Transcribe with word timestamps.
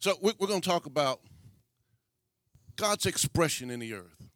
So 0.00 0.16
we- 0.22 0.34
we're 0.38 0.46
going 0.46 0.60
to 0.60 0.68
talk 0.68 0.86
about 0.86 1.20
God's 2.76 3.06
expression 3.06 3.70
in 3.70 3.80
the 3.80 3.94
earth, 3.94 4.28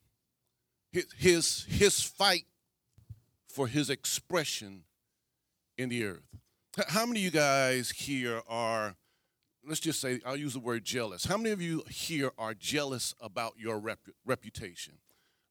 his, 0.90 1.06
his, 1.16 1.64
his 1.68 2.02
fight 2.02 2.46
for 3.48 3.68
his 3.68 3.88
expression 3.88 4.84
in 5.78 5.88
the 5.88 6.04
earth. 6.04 6.26
How 6.88 7.06
many 7.06 7.20
of 7.20 7.24
you 7.26 7.30
guys 7.30 7.90
here 7.90 8.42
are, 8.48 8.96
let's 9.64 9.78
just 9.78 10.00
say, 10.00 10.20
I'll 10.26 10.36
use 10.36 10.54
the 10.54 10.58
word 10.60 10.84
jealous. 10.84 11.24
How 11.24 11.36
many 11.36 11.50
of 11.50 11.60
you 11.60 11.84
here 11.88 12.32
are 12.38 12.54
jealous 12.54 13.14
about 13.20 13.54
your 13.58 13.78
rep- 13.78 14.08
reputation? 14.24 14.94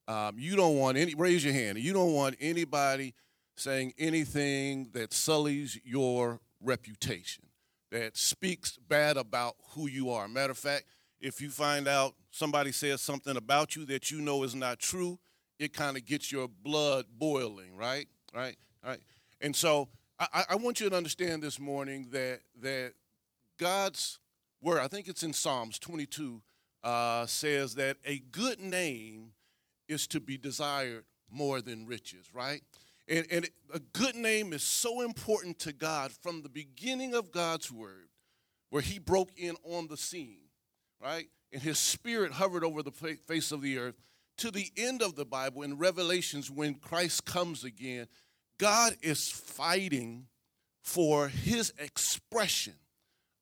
Um, 0.07 0.37
you 0.37 0.55
don't 0.57 0.77
want 0.77 0.97
any, 0.97 1.15
raise 1.15 1.45
your 1.45 1.53
hand, 1.53 1.77
you 1.77 1.93
don't 1.93 2.13
want 2.13 2.35
anybody 2.41 3.13
saying 3.55 3.93
anything 3.97 4.89
that 4.93 5.13
sullies 5.13 5.79
your 5.85 6.41
reputation, 6.59 7.45
that 7.91 8.17
speaks 8.17 8.77
bad 8.87 9.17
about 9.17 9.55
who 9.71 9.87
you 9.87 10.09
are. 10.09 10.27
Matter 10.27 10.51
of 10.51 10.57
fact, 10.57 10.85
if 11.19 11.41
you 11.41 11.49
find 11.49 11.87
out 11.87 12.15
somebody 12.31 12.71
says 12.71 13.01
something 13.01 13.37
about 13.37 13.75
you 13.75 13.85
that 13.85 14.09
you 14.09 14.21
know 14.21 14.43
is 14.43 14.55
not 14.55 14.79
true, 14.79 15.19
it 15.59 15.73
kind 15.73 15.95
of 15.97 16.05
gets 16.05 16.31
your 16.31 16.47
blood 16.47 17.05
boiling, 17.17 17.75
right? 17.75 18.07
Right? 18.33 18.55
Right? 18.83 18.99
And 19.41 19.55
so 19.55 19.89
I, 20.19 20.45
I- 20.51 20.55
want 20.55 20.79
you 20.79 20.89
to 20.89 20.95
understand 20.95 21.43
this 21.43 21.59
morning 21.59 22.07
that 22.11 22.39
that 22.61 22.93
God's 23.59 24.19
word, 24.61 24.79
I 24.79 24.87
think 24.87 25.07
it's 25.07 25.23
in 25.23 25.33
Psalms 25.33 25.77
22, 25.79 26.41
uh, 26.83 27.25
says 27.25 27.75
that 27.75 27.97
a 28.05 28.19
good 28.31 28.59
name 28.59 29.33
is 29.87 30.07
to 30.07 30.19
be 30.19 30.37
desired 30.37 31.03
more 31.29 31.61
than 31.61 31.85
riches, 31.85 32.25
right? 32.33 32.61
And, 33.11 33.27
and 33.29 33.49
a 33.73 33.79
good 33.79 34.15
name 34.15 34.53
is 34.53 34.63
so 34.63 35.01
important 35.01 35.59
to 35.59 35.73
God 35.73 36.13
from 36.13 36.41
the 36.41 36.49
beginning 36.49 37.13
of 37.13 37.29
God's 37.29 37.69
word, 37.69 38.07
where 38.69 38.81
He 38.81 38.99
broke 38.99 39.31
in 39.35 39.57
on 39.65 39.87
the 39.87 39.97
scene, 39.97 40.39
right? 41.03 41.27
And 41.51 41.61
His 41.61 41.77
Spirit 41.77 42.31
hovered 42.31 42.63
over 42.63 42.81
the 42.81 42.91
face 42.91 43.51
of 43.51 43.61
the 43.61 43.77
earth 43.77 43.95
to 44.37 44.49
the 44.49 44.71
end 44.77 45.01
of 45.01 45.17
the 45.17 45.25
Bible 45.25 45.61
in 45.61 45.77
Revelations 45.77 46.49
when 46.49 46.75
Christ 46.75 47.25
comes 47.25 47.65
again. 47.65 48.07
God 48.57 48.95
is 49.01 49.29
fighting 49.29 50.27
for 50.81 51.27
His 51.27 51.73
expression, 51.79 52.75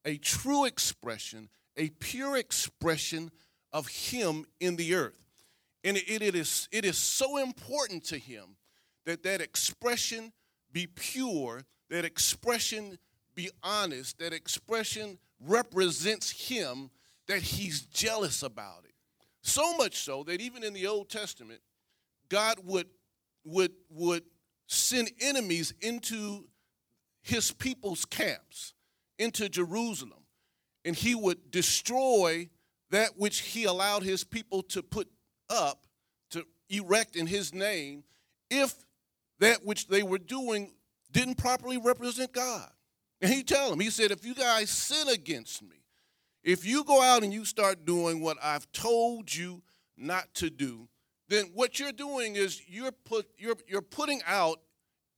a 0.03 0.17
true 0.17 0.66
expression, 0.66 1.47
a 1.78 1.90
pure 2.00 2.38
expression 2.38 3.30
of 3.72 3.88
Him 3.88 4.47
in 4.59 4.78
the 4.78 4.95
earth. 4.95 5.22
And 5.84 5.95
it, 5.95 6.09
it, 6.09 6.34
is, 6.34 6.67
it 6.72 6.86
is 6.86 6.97
so 6.97 7.38
important 7.38 8.03
to 8.06 8.17
him 8.17 8.56
that 9.05 9.23
that 9.23 9.42
expression 9.42 10.31
be 10.72 10.88
pure, 10.88 11.64
that 11.89 12.05
expression 12.05 12.97
be 13.36 13.50
honest, 13.64 14.19
that 14.19 14.33
expression 14.33 15.17
represents 15.39 16.30
him, 16.30 16.89
that 17.28 17.41
he's 17.41 17.83
jealous 17.83 18.44
about 18.44 18.83
it. 18.83 18.94
So 19.41 19.78
much 19.78 19.97
so 19.97 20.23
that 20.23 20.41
even 20.41 20.64
in 20.64 20.73
the 20.73 20.88
Old 20.88 21.09
Testament, 21.09 21.61
God 22.28 22.58
would, 22.66 22.88
would, 23.45 23.72
would 23.89 24.23
send 24.67 25.09
enemies 25.22 25.73
into 25.81 26.47
his 27.22 27.52
people's 27.52 28.06
camps, 28.06 28.73
into 29.17 29.47
Jerusalem, 29.47 30.25
and 30.84 30.95
he 30.95 31.16
would 31.16 31.52
destroy 31.52 32.50
that 32.91 33.17
which 33.17 33.39
he 33.39 33.66
allowed 33.66 34.03
his 34.03 34.23
people 34.23 34.63
to 34.63 34.84
put 34.84 35.08
up, 35.50 35.86
to 36.31 36.45
erect 36.69 37.16
in 37.16 37.28
his 37.28 37.53
name, 37.53 38.03
if 38.50 38.73
that 39.40 39.66
which 39.66 39.88
they 39.88 40.04
were 40.04 40.18
doing 40.18 40.73
didn't 41.12 41.36
properly 41.36 41.78
represent 41.78 42.34
God. 42.34 42.70
And 43.22 43.32
he 43.32 43.44
tell 43.44 43.70
them, 43.70 43.80
he 43.80 43.90
said, 43.90 44.12
if 44.12 44.26
you 44.26 44.34
guys 44.34 44.70
sin 44.70 45.09
against 45.09 45.62
me, 45.62 45.84
if 46.44 46.66
you 46.66 46.84
go 46.84 47.02
out 47.02 47.23
and 47.23 47.34
you 47.34 47.44
start 47.44 47.86
doing 47.86 48.22
what 48.22 48.38
I've 48.42 48.72
told 48.72 49.34
you 49.34 49.62
not 49.98 50.34
to 50.36 50.50
do, 50.50 50.88
then 51.28 51.52
what 51.54 51.80
you're 51.80 51.92
doing 51.92 52.36
is 52.36 52.62
you're 52.68 52.92
put 52.92 53.28
you're 53.38 53.58
you're 53.68 53.81
putting 53.81 54.22
out 54.25 54.59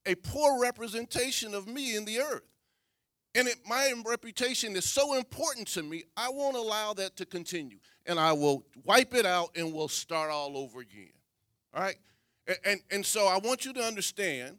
a 0.05 0.15
poor 0.15 0.59
representation 0.61 1.53
of 1.53 1.67
me 1.67 1.95
in 1.95 2.05
the 2.05 2.19
earth. 2.19 2.41
And 3.33 3.47
it, 3.47 3.57
my 3.65 3.93
reputation 4.05 4.75
is 4.75 4.89
so 4.89 5.15
important 5.15 5.67
to 5.69 5.83
me, 5.83 6.03
I 6.17 6.29
won't 6.29 6.57
allow 6.57 6.93
that 6.95 7.15
to 7.17 7.25
continue. 7.25 7.77
And 8.05 8.19
I 8.19 8.33
will 8.33 8.65
wipe 8.83 9.13
it 9.13 9.25
out 9.25 9.51
and 9.55 9.73
we'll 9.73 9.87
start 9.87 10.31
all 10.31 10.57
over 10.57 10.81
again. 10.81 11.13
All 11.73 11.81
right? 11.81 11.95
And, 12.65 12.81
and, 12.89 13.05
so 13.05 13.27
I 13.27 13.37
want 13.37 13.65
you 13.65 13.73
to 13.73 13.81
understand, 13.81 14.57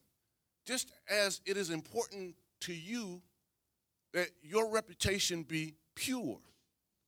just 0.64 0.92
as 1.10 1.40
it 1.44 1.56
is 1.56 1.70
important 1.70 2.36
to 2.60 2.72
you 2.72 3.20
that 4.12 4.28
your 4.42 4.70
reputation 4.70 5.42
be 5.42 5.74
pure, 5.94 6.38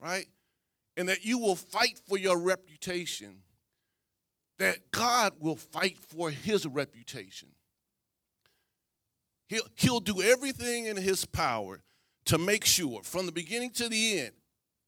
right? 0.01 0.27
And 0.97 1.09
that 1.09 1.25
you 1.25 1.39
will 1.39 1.55
fight 1.55 2.01
for 2.09 2.19
your 2.19 2.39
reputation, 2.39 3.43
that 4.59 4.91
God 4.91 5.35
will 5.39 5.57
fight 5.57 5.99
for 5.99 6.31
his 6.31 6.67
reputation. 6.67 7.51
He'll, 9.49 9.67
he'll 9.77 10.01
do 10.01 10.23
everything 10.23 10.87
in 10.87 10.97
his 10.97 11.25
power 11.25 11.83
to 12.27 12.39
make 12.39 12.65
sure, 12.65 13.03
from 13.03 13.27
the 13.27 13.33
beginning 13.33 13.71
to 13.73 13.89
the 13.89 14.21
end, 14.21 14.33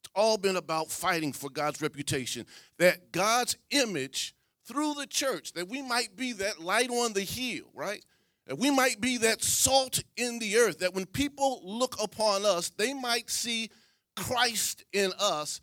it's 0.02 0.10
all 0.14 0.38
been 0.38 0.56
about 0.56 0.90
fighting 0.90 1.32
for 1.32 1.50
God's 1.50 1.82
reputation, 1.82 2.46
that 2.78 3.12
God's 3.12 3.56
image 3.70 4.34
through 4.66 4.94
the 4.94 5.06
church, 5.06 5.52
that 5.52 5.68
we 5.68 5.82
might 5.82 6.16
be 6.16 6.32
that 6.34 6.60
light 6.60 6.90
on 6.90 7.12
the 7.12 7.22
hill, 7.22 7.66
right? 7.74 8.04
That 8.46 8.58
we 8.58 8.70
might 8.70 9.00
be 9.00 9.18
that 9.18 9.42
salt 9.42 10.02
in 10.16 10.38
the 10.38 10.56
earth, 10.56 10.78
that 10.80 10.94
when 10.94 11.06
people 11.06 11.60
look 11.64 11.96
upon 12.02 12.44
us, 12.44 12.70
they 12.70 12.94
might 12.94 13.30
see 13.30 13.70
Christ 14.14 14.84
in 14.92 15.12
us 15.18 15.60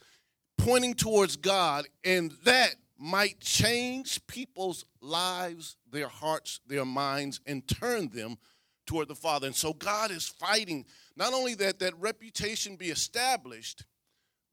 pointing 0.57 0.93
towards 0.93 1.35
God, 1.35 1.85
and 2.03 2.31
that 2.43 2.75
might 2.97 3.39
change 3.39 4.25
people's 4.27 4.85
lives, 5.01 5.75
their 5.91 6.07
hearts, 6.07 6.61
their 6.67 6.85
minds, 6.85 7.41
and 7.45 7.67
turn 7.67 8.09
them 8.09 8.37
toward 8.85 9.07
the 9.07 9.15
Father. 9.15 9.47
And 9.47 9.55
so 9.55 9.73
God 9.73 10.11
is 10.11 10.27
fighting 10.27 10.85
not 11.15 11.33
only 11.33 11.55
that 11.55 11.79
that 11.79 11.99
reputation 11.99 12.75
be 12.75 12.89
established, 12.89 13.85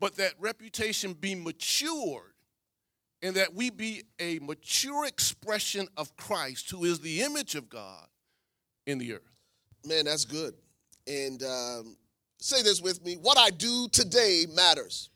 but 0.01 0.17
that 0.17 0.35
reputation 0.39 1.13
be 1.13 1.35
matured 1.35 2.30
and 3.23 3.37
that 3.37 3.55
we 3.55 3.71
be 3.71 4.03
a 4.19 4.39
mature 4.41 5.07
expression 5.07 5.87
of 5.97 6.17
Christ, 6.17 6.71
who 6.71 6.85
is 6.85 7.01
the 7.01 7.23
image 7.23 7.55
of 7.55 7.69
God 7.69 8.07
in 8.87 8.99
the 8.99 9.15
earth. 9.15 9.31
Man, 9.85 10.07
that's 10.07 10.25
good. 10.25 10.55
And 11.07 11.43
um, 11.43 11.97
say 12.39 12.63
this 12.63 12.81
with 12.81 13.05
me 13.05 13.17
what 13.17 13.39
I 13.39 13.51
do 13.51 13.89
today 13.93 14.47
matters. 14.55 15.11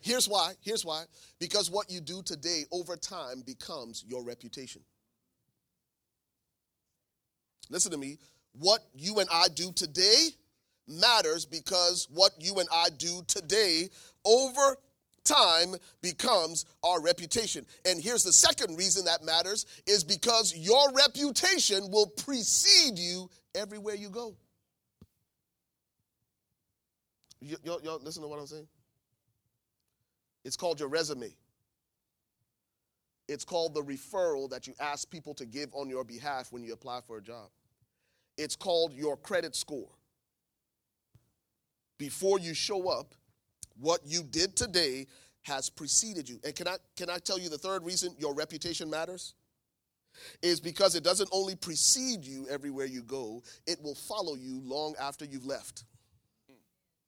Here's 0.00 0.28
why. 0.28 0.52
Here's 0.60 0.84
why. 0.84 1.04
Because 1.38 1.70
what 1.70 1.90
you 1.90 2.00
do 2.00 2.22
today 2.22 2.64
over 2.72 2.96
time 2.96 3.42
becomes 3.44 4.04
your 4.06 4.24
reputation. 4.24 4.80
Listen 7.68 7.90
to 7.92 7.98
me. 7.98 8.18
What 8.58 8.80
you 8.94 9.18
and 9.18 9.28
I 9.30 9.48
do 9.48 9.72
today 9.72 10.28
matters 10.86 11.44
because 11.44 12.08
what 12.10 12.32
you 12.38 12.58
and 12.58 12.68
I 12.72 12.88
do 12.96 13.22
today 13.26 13.90
over 14.24 14.78
time 15.28 15.74
becomes 16.02 16.64
our 16.82 17.00
reputation. 17.00 17.66
And 17.84 18.00
here's 18.00 18.24
the 18.24 18.32
second 18.32 18.76
reason 18.76 19.04
that 19.04 19.24
matters 19.24 19.66
is 19.86 20.02
because 20.02 20.56
your 20.56 20.92
reputation 20.92 21.90
will 21.90 22.06
precede 22.06 22.98
you 22.98 23.28
everywhere 23.54 23.94
you 23.94 24.08
go. 24.10 24.34
Y'all, 27.40 27.80
y'all 27.82 28.00
listen 28.02 28.22
to 28.22 28.28
what 28.28 28.40
I'm 28.40 28.46
saying? 28.46 28.66
It's 30.44 30.56
called 30.56 30.80
your 30.80 30.88
resume. 30.88 31.34
It's 33.28 33.44
called 33.44 33.74
the 33.74 33.82
referral 33.82 34.48
that 34.50 34.66
you 34.66 34.74
ask 34.80 35.08
people 35.10 35.34
to 35.34 35.44
give 35.44 35.68
on 35.74 35.88
your 35.90 36.02
behalf 36.02 36.50
when 36.50 36.64
you 36.64 36.72
apply 36.72 37.00
for 37.06 37.18
a 37.18 37.22
job. 37.22 37.50
It's 38.38 38.56
called 38.56 38.94
your 38.94 39.16
credit 39.16 39.54
score. 39.54 39.90
Before 41.98 42.38
you 42.38 42.54
show 42.54 42.88
up, 42.88 43.14
what 43.80 44.00
you 44.04 44.22
did 44.22 44.56
today 44.56 45.06
has 45.42 45.70
preceded 45.70 46.28
you. 46.28 46.40
And 46.44 46.54
can 46.54 46.68
I 46.68 46.76
can 46.96 47.10
I 47.10 47.18
tell 47.18 47.38
you 47.38 47.48
the 47.48 47.58
third 47.58 47.84
reason 47.84 48.14
your 48.18 48.34
reputation 48.34 48.90
matters? 48.90 49.34
Is 50.42 50.60
because 50.60 50.94
it 50.94 51.04
doesn't 51.04 51.28
only 51.32 51.54
precede 51.54 52.24
you 52.24 52.46
everywhere 52.50 52.86
you 52.86 53.02
go, 53.02 53.42
it 53.66 53.80
will 53.82 53.94
follow 53.94 54.34
you 54.34 54.60
long 54.64 54.94
after 55.00 55.24
you've 55.24 55.46
left. 55.46 55.84
Mm. 56.50 56.56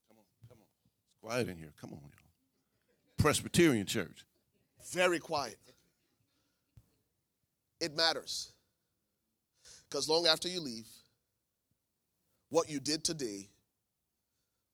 Come 0.07 0.17
on, 0.17 0.25
come 0.47 0.57
on. 0.59 0.67
It's 1.03 1.19
quiet 1.21 1.49
in 1.49 1.57
here. 1.57 1.73
Come 1.81 1.91
on, 1.91 1.99
y'all. 1.99 2.31
Presbyterian 3.17 3.85
church. 3.85 4.25
Very 4.93 5.19
quiet. 5.19 5.57
It 7.81 7.95
matters. 7.97 8.53
Because 9.89 10.07
long 10.07 10.25
after 10.25 10.47
you 10.47 10.61
leave, 10.61 10.87
what 12.49 12.69
you 12.69 12.79
did 12.79 13.03
today 13.03 13.49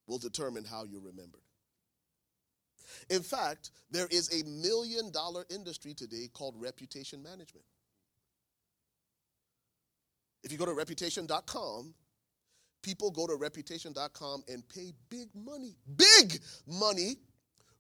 will 0.06 0.20
determine 0.20 0.64
how 0.64 0.84
you're 0.84 1.02
remembered. 1.02 1.42
In 3.10 3.22
fact, 3.22 3.72
there 3.92 4.08
is 4.10 4.30
a 4.34 4.46
million 4.48 5.12
dollar 5.12 5.46
industry 5.50 5.94
today 5.94 6.30
called 6.34 6.56
reputation 6.58 7.22
management. 7.24 7.66
If 10.44 10.52
you 10.52 10.58
go 10.58 10.66
to 10.66 10.74
reputation.com, 10.74 11.94
People 12.88 13.12
go 13.12 13.28
to 13.28 13.36
reputation.com 13.36 14.44
and 14.48 14.64
pay 14.70 14.94
big 15.10 15.28
money, 15.36 15.76
big 15.98 16.40
money 16.66 17.18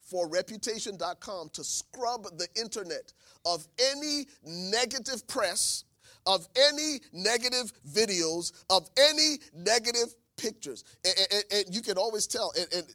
for 0.01 0.27
reputation.com 0.27 1.49
to 1.53 1.63
scrub 1.63 2.23
the 2.37 2.47
internet 2.59 3.13
of 3.45 3.65
any 3.91 4.25
negative 4.43 5.25
press, 5.27 5.85
of 6.25 6.45
any 6.57 6.99
negative 7.13 7.71
videos, 7.89 8.51
of 8.69 8.89
any 8.97 9.37
negative 9.55 10.13
pictures. 10.35 10.83
And, 11.05 11.15
and, 11.31 11.43
and 11.53 11.75
you 11.75 11.81
can 11.81 11.97
always 11.97 12.27
tell, 12.27 12.51
and, 12.59 12.67
and 12.73 12.93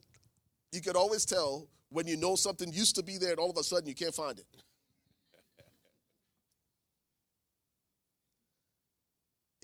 you 0.72 0.82
can 0.82 0.96
always 0.96 1.24
tell 1.24 1.68
when 1.92 2.06
you 2.06 2.16
know 2.16 2.34
something 2.34 2.72
used 2.72 2.96
to 2.96 3.02
be 3.02 3.18
there 3.18 3.30
and 3.30 3.38
all 3.38 3.50
of 3.50 3.56
a 3.56 3.62
sudden 3.62 3.86
you 3.86 3.94
can't 3.94 4.14
find 4.14 4.38
it. 4.38 4.46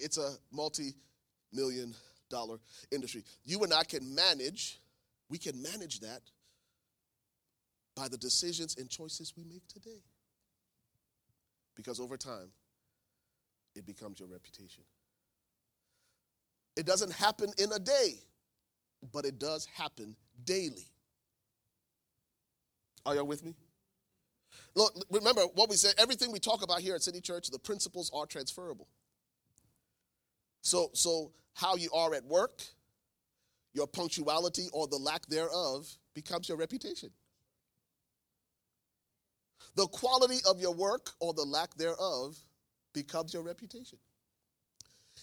It's 0.01 0.17
a 0.17 0.35
multi 0.53 0.95
million 1.53 1.93
dollar 2.31 2.59
industry. 2.93 3.25
You 3.45 3.65
and 3.65 3.75
I 3.75 3.83
can 3.83 4.15
manage, 4.15 4.79
we 5.29 5.39
can 5.39 5.61
manage 5.61 6.01
that 6.01 6.21
by 7.97 8.07
the 8.07 8.17
decisions 8.17 8.77
and 8.77 8.89
choices 8.89 9.33
we 9.37 9.43
make 9.45 9.67
today. 9.67 10.03
Because 11.75 11.99
over 11.99 12.17
time, 12.17 12.53
it 13.75 13.87
becomes 13.87 14.21
your 14.21 14.29
reputation. 14.29 14.85
It 16.77 16.87
doesn't 16.87 17.13
happen 17.13 17.51
in 17.59 17.73
a 17.73 17.79
day, 17.79 18.21
but 19.13 19.25
it 19.25 19.39
does 19.41 19.67
happen 19.67 20.15
daily. 20.45 20.87
Are 23.09 23.15
y'all 23.15 23.25
with 23.25 23.43
me? 23.43 23.55
Look, 24.75 24.93
remember 25.11 25.41
what 25.55 25.71
we 25.71 25.77
said 25.77 25.95
everything 25.97 26.31
we 26.31 26.39
talk 26.39 26.63
about 26.63 26.81
here 26.81 26.95
at 26.95 27.03
City 27.03 27.23
Church, 27.23 27.49
the 27.49 27.59
principles 27.59 28.11
are 28.15 28.27
transferable. 28.27 28.87
So, 30.61 30.91
so 30.93 31.33
how 31.55 31.77
you 31.77 31.89
are 31.95 32.15
at 32.15 32.27
work, 32.27 32.61
your 33.73 33.87
punctuality 33.87 34.69
or 34.75 34.89
the 34.89 34.99
lack 34.99 35.25
thereof 35.25 35.89
becomes 36.13 36.51
your 36.51 36.59
reputation. 36.59 37.09
The 39.75 39.87
quality 39.87 40.41
of 40.47 40.61
your 40.61 40.75
work 40.75 41.13
or 41.19 41.33
the 41.33 41.45
lack 41.45 41.75
thereof 41.77 42.37
becomes 42.93 43.33
your 43.33 43.43
reputation. 43.43 43.99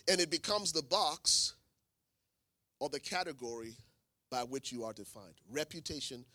And 0.10 0.20
it 0.20 0.32
becomes 0.32 0.72
the 0.72 0.82
box 0.82 1.54
or 2.80 2.90
the 2.90 3.00
category 3.00 3.76
by 4.32 4.42
which 4.42 4.72
you 4.72 4.86
are 4.86 4.94
defined. 4.94 5.36
Reputation 5.52 6.26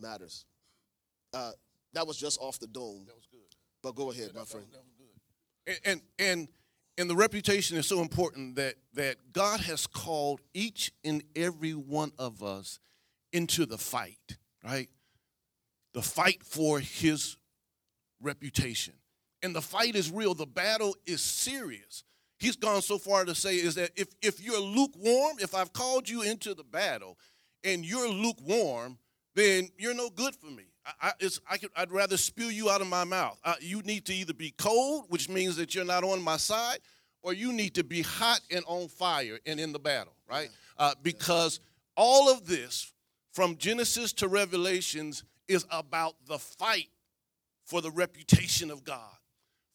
matters. 0.00 0.44
Uh, 1.32 1.52
that 1.94 2.06
was 2.06 2.16
just 2.16 2.38
off 2.40 2.58
the 2.58 2.66
dome. 2.66 3.04
That 3.06 3.16
was 3.16 3.26
good. 3.30 3.40
But 3.82 3.94
go 3.94 4.10
ahead, 4.10 4.30
my 4.34 4.44
friend. 4.44 4.66
that 4.72 4.82
was 4.84 4.94
good. 4.98 5.78
And, 5.86 6.00
and 6.18 6.28
and 6.30 6.48
and 6.98 7.10
the 7.10 7.16
reputation 7.16 7.76
is 7.76 7.86
so 7.86 8.00
important 8.00 8.56
that 8.56 8.74
that 8.94 9.16
God 9.32 9.60
has 9.60 9.86
called 9.86 10.40
each 10.54 10.92
and 11.04 11.22
every 11.36 11.72
one 11.72 12.12
of 12.18 12.42
us 12.42 12.78
into 13.32 13.66
the 13.66 13.78
fight, 13.78 14.38
right? 14.64 14.88
The 15.94 16.02
fight 16.02 16.42
for 16.42 16.80
his 16.80 17.36
reputation. 18.20 18.94
And 19.42 19.54
the 19.54 19.62
fight 19.62 19.94
is 19.94 20.10
real. 20.10 20.34
The 20.34 20.46
battle 20.46 20.96
is 21.06 21.22
serious. 21.22 22.02
He's 22.40 22.56
gone 22.56 22.82
so 22.82 22.98
far 22.98 23.24
to 23.24 23.34
say 23.34 23.56
is 23.56 23.74
that 23.76 23.90
if 23.96 24.08
if 24.22 24.40
you're 24.42 24.60
lukewarm, 24.60 25.36
if 25.40 25.54
I've 25.54 25.72
called 25.72 26.08
you 26.08 26.22
into 26.22 26.54
the 26.54 26.64
battle 26.64 27.18
and 27.64 27.84
you're 27.84 28.08
lukewarm, 28.08 28.98
then 29.38 29.68
you're 29.78 29.94
no 29.94 30.10
good 30.10 30.34
for 30.34 30.46
me. 30.46 30.64
I, 30.84 31.08
I, 31.08 31.12
it's, 31.20 31.40
I 31.48 31.58
could, 31.58 31.70
I'd 31.76 31.92
rather 31.92 32.16
spew 32.16 32.46
you 32.46 32.70
out 32.70 32.80
of 32.80 32.86
my 32.88 33.04
mouth. 33.04 33.38
Uh, 33.44 33.54
you 33.60 33.82
need 33.82 34.04
to 34.06 34.14
either 34.14 34.34
be 34.34 34.50
cold, 34.50 35.04
which 35.08 35.28
means 35.28 35.56
that 35.56 35.74
you're 35.74 35.84
not 35.84 36.04
on 36.04 36.20
my 36.22 36.36
side, 36.36 36.78
or 37.22 37.32
you 37.32 37.52
need 37.52 37.74
to 37.74 37.84
be 37.84 38.02
hot 38.02 38.40
and 38.50 38.64
on 38.66 38.88
fire 38.88 39.38
and 39.46 39.60
in 39.60 39.72
the 39.72 39.78
battle, 39.78 40.14
right? 40.28 40.48
Uh, 40.78 40.94
because 41.02 41.60
all 41.96 42.30
of 42.30 42.46
this, 42.46 42.92
from 43.32 43.56
Genesis 43.56 44.12
to 44.14 44.28
Revelations, 44.28 45.24
is 45.46 45.66
about 45.70 46.14
the 46.26 46.38
fight 46.38 46.88
for 47.64 47.80
the 47.80 47.90
reputation 47.90 48.70
of 48.70 48.84
God. 48.84 49.14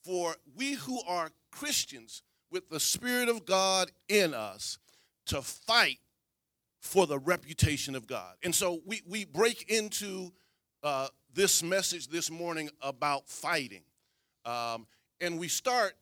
For 0.04 0.36
we 0.56 0.74
who 0.74 1.02
are 1.04 1.30
Christians 1.52 2.24
with 2.52 2.70
the 2.70 2.80
Spirit 2.80 3.30
of 3.30 3.46
God 3.46 3.92
in 4.10 4.34
us 4.34 4.78
to 5.28 5.42
fight 5.42 6.00
for 6.84 7.08
the 7.08 7.18
reputation 7.18 7.96
of 7.96 8.06
God. 8.06 8.36
And 8.44 8.54
so 8.54 8.82
we, 8.86 9.02
we 9.08 9.24
break 9.24 9.72
into 9.72 10.34
uh, 10.84 11.08
this 11.34 11.64
message 11.64 12.10
this 12.10 12.30
morning 12.30 12.70
about 12.82 13.28
fighting. 13.30 13.84
Um, 14.46 14.86
and 15.22 15.40
we 15.40 15.48
start 15.48 15.94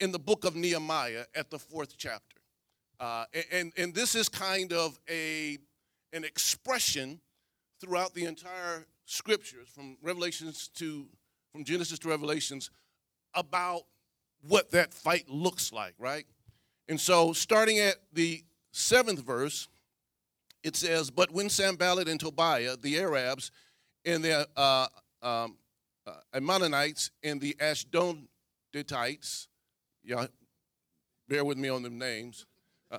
in 0.00 0.10
the 0.10 0.18
book 0.18 0.46
of 0.46 0.56
Nehemiah 0.56 1.26
at 1.34 1.50
the 1.50 1.58
fourth 1.58 1.96
chapter. 1.98 2.38
Uh, 2.98 3.26
and, 3.52 3.72
and 3.76 3.94
this 3.94 4.14
is 4.14 4.28
kind 4.30 4.72
of 4.72 4.98
a, 5.08 5.58
an 6.14 6.24
expression 6.24 7.20
throughout 7.78 8.14
the 8.14 8.24
entire 8.24 8.86
scriptures 9.04 9.68
from 9.68 9.98
Revelations 10.02 10.68
to, 10.76 11.06
from 11.52 11.62
Genesis 11.62 11.98
to 12.00 12.08
Revelations 12.08 12.70
about 13.34 13.82
what 14.48 14.70
that 14.70 14.94
fight 14.94 15.28
looks 15.28 15.74
like, 15.74 15.94
right? 15.98 16.24
And 16.88 16.98
so 16.98 17.34
starting 17.34 17.80
at 17.80 17.96
the 18.14 18.42
seventh 18.72 19.20
verse, 19.20 19.68
it 20.64 20.74
says, 20.74 21.10
But 21.10 21.30
when 21.30 21.50
Sanballat 21.50 22.08
and 22.08 22.18
Tobiah, 22.18 22.76
the 22.76 22.98
Arabs, 22.98 23.52
and 24.04 24.24
the 24.24 24.48
uh, 24.56 24.86
um, 25.22 25.58
uh, 26.06 26.14
Ammonites 26.32 27.10
and 27.22 27.40
the 27.40 27.54
Ashdodites, 27.60 29.46
yeah, 30.02 30.26
bear 31.28 31.44
with 31.44 31.58
me 31.58 31.68
on 31.68 31.82
them 31.82 31.98
names, 31.98 32.46
uh, 32.90 32.98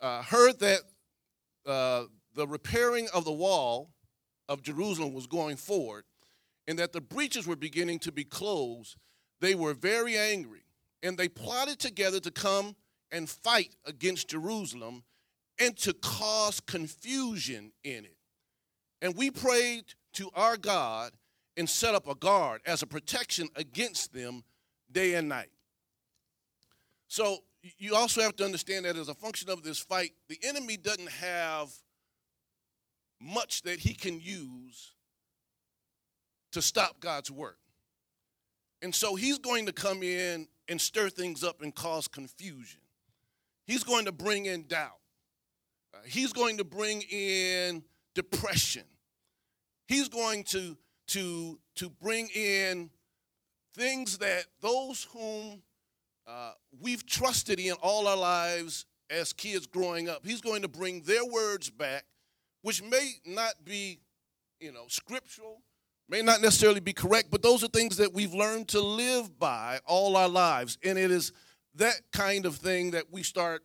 uh, 0.00 0.22
heard 0.22 0.58
that 0.60 0.80
uh, 1.66 2.04
the 2.34 2.46
repairing 2.46 3.08
of 3.12 3.24
the 3.24 3.32
wall 3.32 3.90
of 4.48 4.62
Jerusalem 4.62 5.12
was 5.12 5.26
going 5.26 5.56
forward 5.56 6.04
and 6.66 6.78
that 6.78 6.92
the 6.92 7.00
breaches 7.00 7.46
were 7.46 7.56
beginning 7.56 7.98
to 8.00 8.12
be 8.12 8.24
closed, 8.24 8.96
they 9.40 9.54
were 9.54 9.74
very 9.74 10.16
angry 10.16 10.62
and 11.02 11.18
they 11.18 11.28
plotted 11.28 11.78
together 11.78 12.20
to 12.20 12.30
come 12.30 12.76
and 13.10 13.28
fight 13.28 13.74
against 13.84 14.28
Jerusalem 14.28 15.02
and 15.62 15.76
to 15.76 15.94
cause 15.94 16.58
confusion 16.58 17.70
in 17.84 18.04
it. 18.04 18.16
And 19.00 19.16
we 19.16 19.30
prayed 19.30 19.84
to 20.14 20.28
our 20.34 20.56
God 20.56 21.12
and 21.56 21.70
set 21.70 21.94
up 21.94 22.08
a 22.08 22.16
guard 22.16 22.62
as 22.66 22.82
a 22.82 22.86
protection 22.86 23.48
against 23.54 24.12
them 24.12 24.42
day 24.90 25.14
and 25.14 25.28
night. 25.28 25.50
So 27.06 27.38
you 27.78 27.94
also 27.94 28.22
have 28.22 28.34
to 28.36 28.44
understand 28.44 28.86
that 28.86 28.96
as 28.96 29.08
a 29.08 29.14
function 29.14 29.50
of 29.50 29.62
this 29.62 29.78
fight, 29.78 30.12
the 30.28 30.38
enemy 30.42 30.76
doesn't 30.76 31.10
have 31.10 31.70
much 33.20 33.62
that 33.62 33.78
he 33.78 33.94
can 33.94 34.20
use 34.20 34.94
to 36.50 36.60
stop 36.60 36.98
God's 36.98 37.30
work. 37.30 37.58
And 38.82 38.92
so 38.92 39.14
he's 39.14 39.38
going 39.38 39.66
to 39.66 39.72
come 39.72 40.02
in 40.02 40.48
and 40.68 40.80
stir 40.80 41.08
things 41.08 41.44
up 41.44 41.62
and 41.62 41.72
cause 41.72 42.08
confusion. 42.08 42.80
He's 43.64 43.84
going 43.84 44.06
to 44.06 44.12
bring 44.12 44.46
in 44.46 44.64
doubt. 44.64 45.01
He's 46.04 46.32
going 46.32 46.58
to 46.58 46.64
bring 46.64 47.02
in 47.02 47.84
depression. 48.14 48.84
He's 49.86 50.08
going 50.08 50.44
to, 50.44 50.76
to, 51.08 51.58
to 51.76 51.90
bring 51.90 52.28
in 52.34 52.90
things 53.74 54.18
that 54.18 54.44
those 54.60 55.06
whom 55.12 55.62
uh, 56.26 56.52
we've 56.80 57.04
trusted 57.06 57.58
in 57.58 57.72
all 57.82 58.06
our 58.06 58.16
lives 58.16 58.86
as 59.10 59.32
kids 59.32 59.66
growing 59.66 60.08
up, 60.08 60.24
he's 60.24 60.40
going 60.40 60.62
to 60.62 60.68
bring 60.68 61.02
their 61.02 61.24
words 61.24 61.68
back, 61.70 62.04
which 62.62 62.82
may 62.82 63.12
not 63.26 63.54
be, 63.64 64.00
you 64.60 64.72
know, 64.72 64.84
scriptural, 64.88 65.62
may 66.08 66.22
not 66.22 66.40
necessarily 66.40 66.80
be 66.80 66.92
correct, 66.92 67.30
but 67.30 67.42
those 67.42 67.62
are 67.62 67.68
things 67.68 67.96
that 67.98 68.12
we've 68.12 68.34
learned 68.34 68.68
to 68.68 68.80
live 68.80 69.38
by 69.38 69.80
all 69.86 70.16
our 70.16 70.28
lives. 70.28 70.78
And 70.84 70.98
it 70.98 71.10
is 71.10 71.32
that 71.74 72.00
kind 72.12 72.46
of 72.46 72.56
thing 72.56 72.92
that 72.92 73.04
we 73.10 73.22
start 73.22 73.62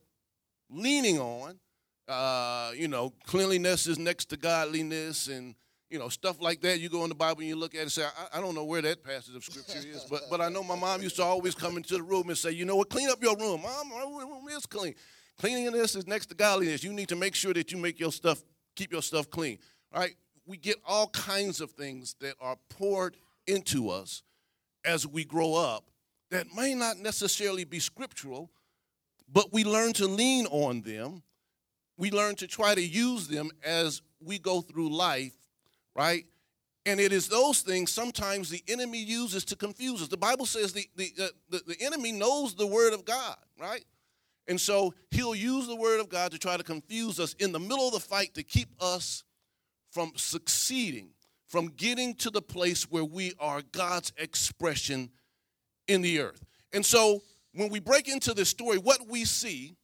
leaning 0.69 1.19
on. 1.19 1.59
Uh, 2.07 2.71
you 2.75 2.87
know, 2.87 3.13
cleanliness 3.25 3.87
is 3.87 3.99
next 3.99 4.25
to 4.25 4.37
godliness 4.37 5.27
and 5.27 5.55
you 5.89 5.99
know, 5.99 6.09
stuff 6.09 6.41
like 6.41 6.61
that. 6.61 6.79
You 6.79 6.89
go 6.89 7.03
in 7.03 7.09
the 7.09 7.15
Bible 7.15 7.41
and 7.41 7.49
you 7.49 7.55
look 7.55 7.73
at 7.73 7.79
it 7.79 7.83
and 7.83 7.91
say, 7.91 8.03
I, 8.03 8.37
I, 8.37 8.41
don't 8.41 8.55
know 8.55 8.65
where 8.65 8.81
that 8.81 9.03
passage 9.03 9.35
of 9.35 9.43
scripture 9.43 9.87
is, 9.87 10.05
but 10.09 10.21
but 10.29 10.41
I 10.41 10.49
know 10.49 10.63
my 10.63 10.75
mom 10.75 11.01
used 11.01 11.15
to 11.17 11.23
always 11.23 11.55
come 11.55 11.77
into 11.77 11.95
the 11.95 12.03
room 12.03 12.27
and 12.27 12.37
say, 12.37 12.51
you 12.51 12.65
know 12.65 12.75
what, 12.75 12.89
clean 12.89 13.09
up 13.09 13.21
your 13.21 13.37
room. 13.37 13.61
Mom, 13.61 13.89
my 13.89 13.99
room 13.99 14.47
is 14.49 14.65
clean. 14.65 14.95
Cleanliness 15.37 15.95
is 15.95 16.07
next 16.07 16.27
to 16.27 16.35
godliness. 16.35 16.83
You 16.83 16.91
need 16.91 17.09
to 17.09 17.15
make 17.15 17.35
sure 17.35 17.53
that 17.53 17.71
you 17.71 17.77
make 17.77 17.99
your 17.99 18.11
stuff, 18.11 18.43
keep 18.75 18.91
your 18.91 19.01
stuff 19.01 19.29
clean. 19.29 19.59
Right? 19.93 20.15
We 20.45 20.57
get 20.57 20.77
all 20.85 21.07
kinds 21.09 21.61
of 21.61 21.71
things 21.71 22.15
that 22.21 22.35
are 22.41 22.57
poured 22.69 23.17
into 23.45 23.89
us 23.89 24.23
as 24.83 25.05
we 25.05 25.23
grow 25.23 25.55
up 25.55 25.85
that 26.31 26.47
may 26.55 26.73
not 26.73 26.97
necessarily 26.97 27.63
be 27.63 27.79
scriptural, 27.79 28.51
but 29.31 29.53
we 29.53 29.63
learn 29.63 29.93
to 29.93 30.07
lean 30.07 30.45
on 30.47 30.81
them. 30.81 31.23
We 31.97 32.11
learn 32.11 32.35
to 32.35 32.47
try 32.47 32.75
to 32.75 32.81
use 32.81 33.27
them 33.27 33.49
as 33.63 34.01
we 34.19 34.39
go 34.39 34.61
through 34.61 34.95
life 34.95 35.33
right? 35.97 36.25
And 36.85 37.01
it 37.01 37.11
is 37.11 37.27
those 37.27 37.61
things 37.61 37.91
sometimes 37.91 38.49
the 38.49 38.63
enemy 38.69 38.99
uses 39.03 39.43
to 39.45 39.57
confuse 39.57 40.01
us. 40.01 40.07
The 40.07 40.15
Bible 40.15 40.45
says 40.45 40.71
the, 40.71 40.87
the, 40.95 41.11
uh, 41.21 41.27
the, 41.49 41.61
the 41.67 41.75
enemy 41.81 42.13
knows 42.13 42.55
the 42.55 42.67
word 42.67 42.93
of 42.93 43.03
God, 43.03 43.35
right? 43.59 43.83
And 44.47 44.61
so 44.61 44.93
he'll 45.11 45.35
use 45.35 45.67
the 45.67 45.75
word 45.75 45.99
of 45.99 46.07
God 46.07 46.31
to 46.31 46.37
try 46.37 46.55
to 46.55 46.63
confuse 46.63 47.19
us 47.19 47.33
in 47.33 47.51
the 47.51 47.59
middle 47.59 47.87
of 47.87 47.93
the 47.93 47.99
fight 47.99 48.35
to 48.35 48.43
keep 48.43 48.69
us 48.79 49.25
from 49.91 50.13
succeeding, 50.15 51.09
from 51.47 51.69
getting 51.69 52.13
to 52.15 52.29
the 52.29 52.41
place 52.41 52.83
where 52.89 53.03
we 53.03 53.33
are 53.39 53.61
God's 53.73 54.13
expression 54.15 55.09
in 55.89 56.01
the 56.01 56.21
earth. 56.21 56.45
And 56.71 56.85
so 56.85 57.23
when 57.53 57.69
we 57.69 57.79
break 57.79 58.07
into 58.07 58.33
this 58.33 58.49
story, 58.49 58.77
what 58.77 59.09
we 59.09 59.25
see 59.25 59.75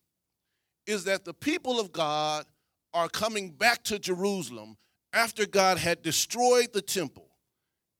is 0.85 1.05
that 1.05 1.25
the 1.25 1.33
people 1.33 1.79
of 1.79 1.91
God 1.91 2.45
are 2.93 3.09
coming 3.09 3.49
back 3.49 3.83
to 3.83 3.97
Jerusalem 3.99 4.77
after 5.13 5.45
God 5.45 5.77
had 5.77 6.01
destroyed 6.01 6.73
the 6.73 6.81
temple. 6.81 7.27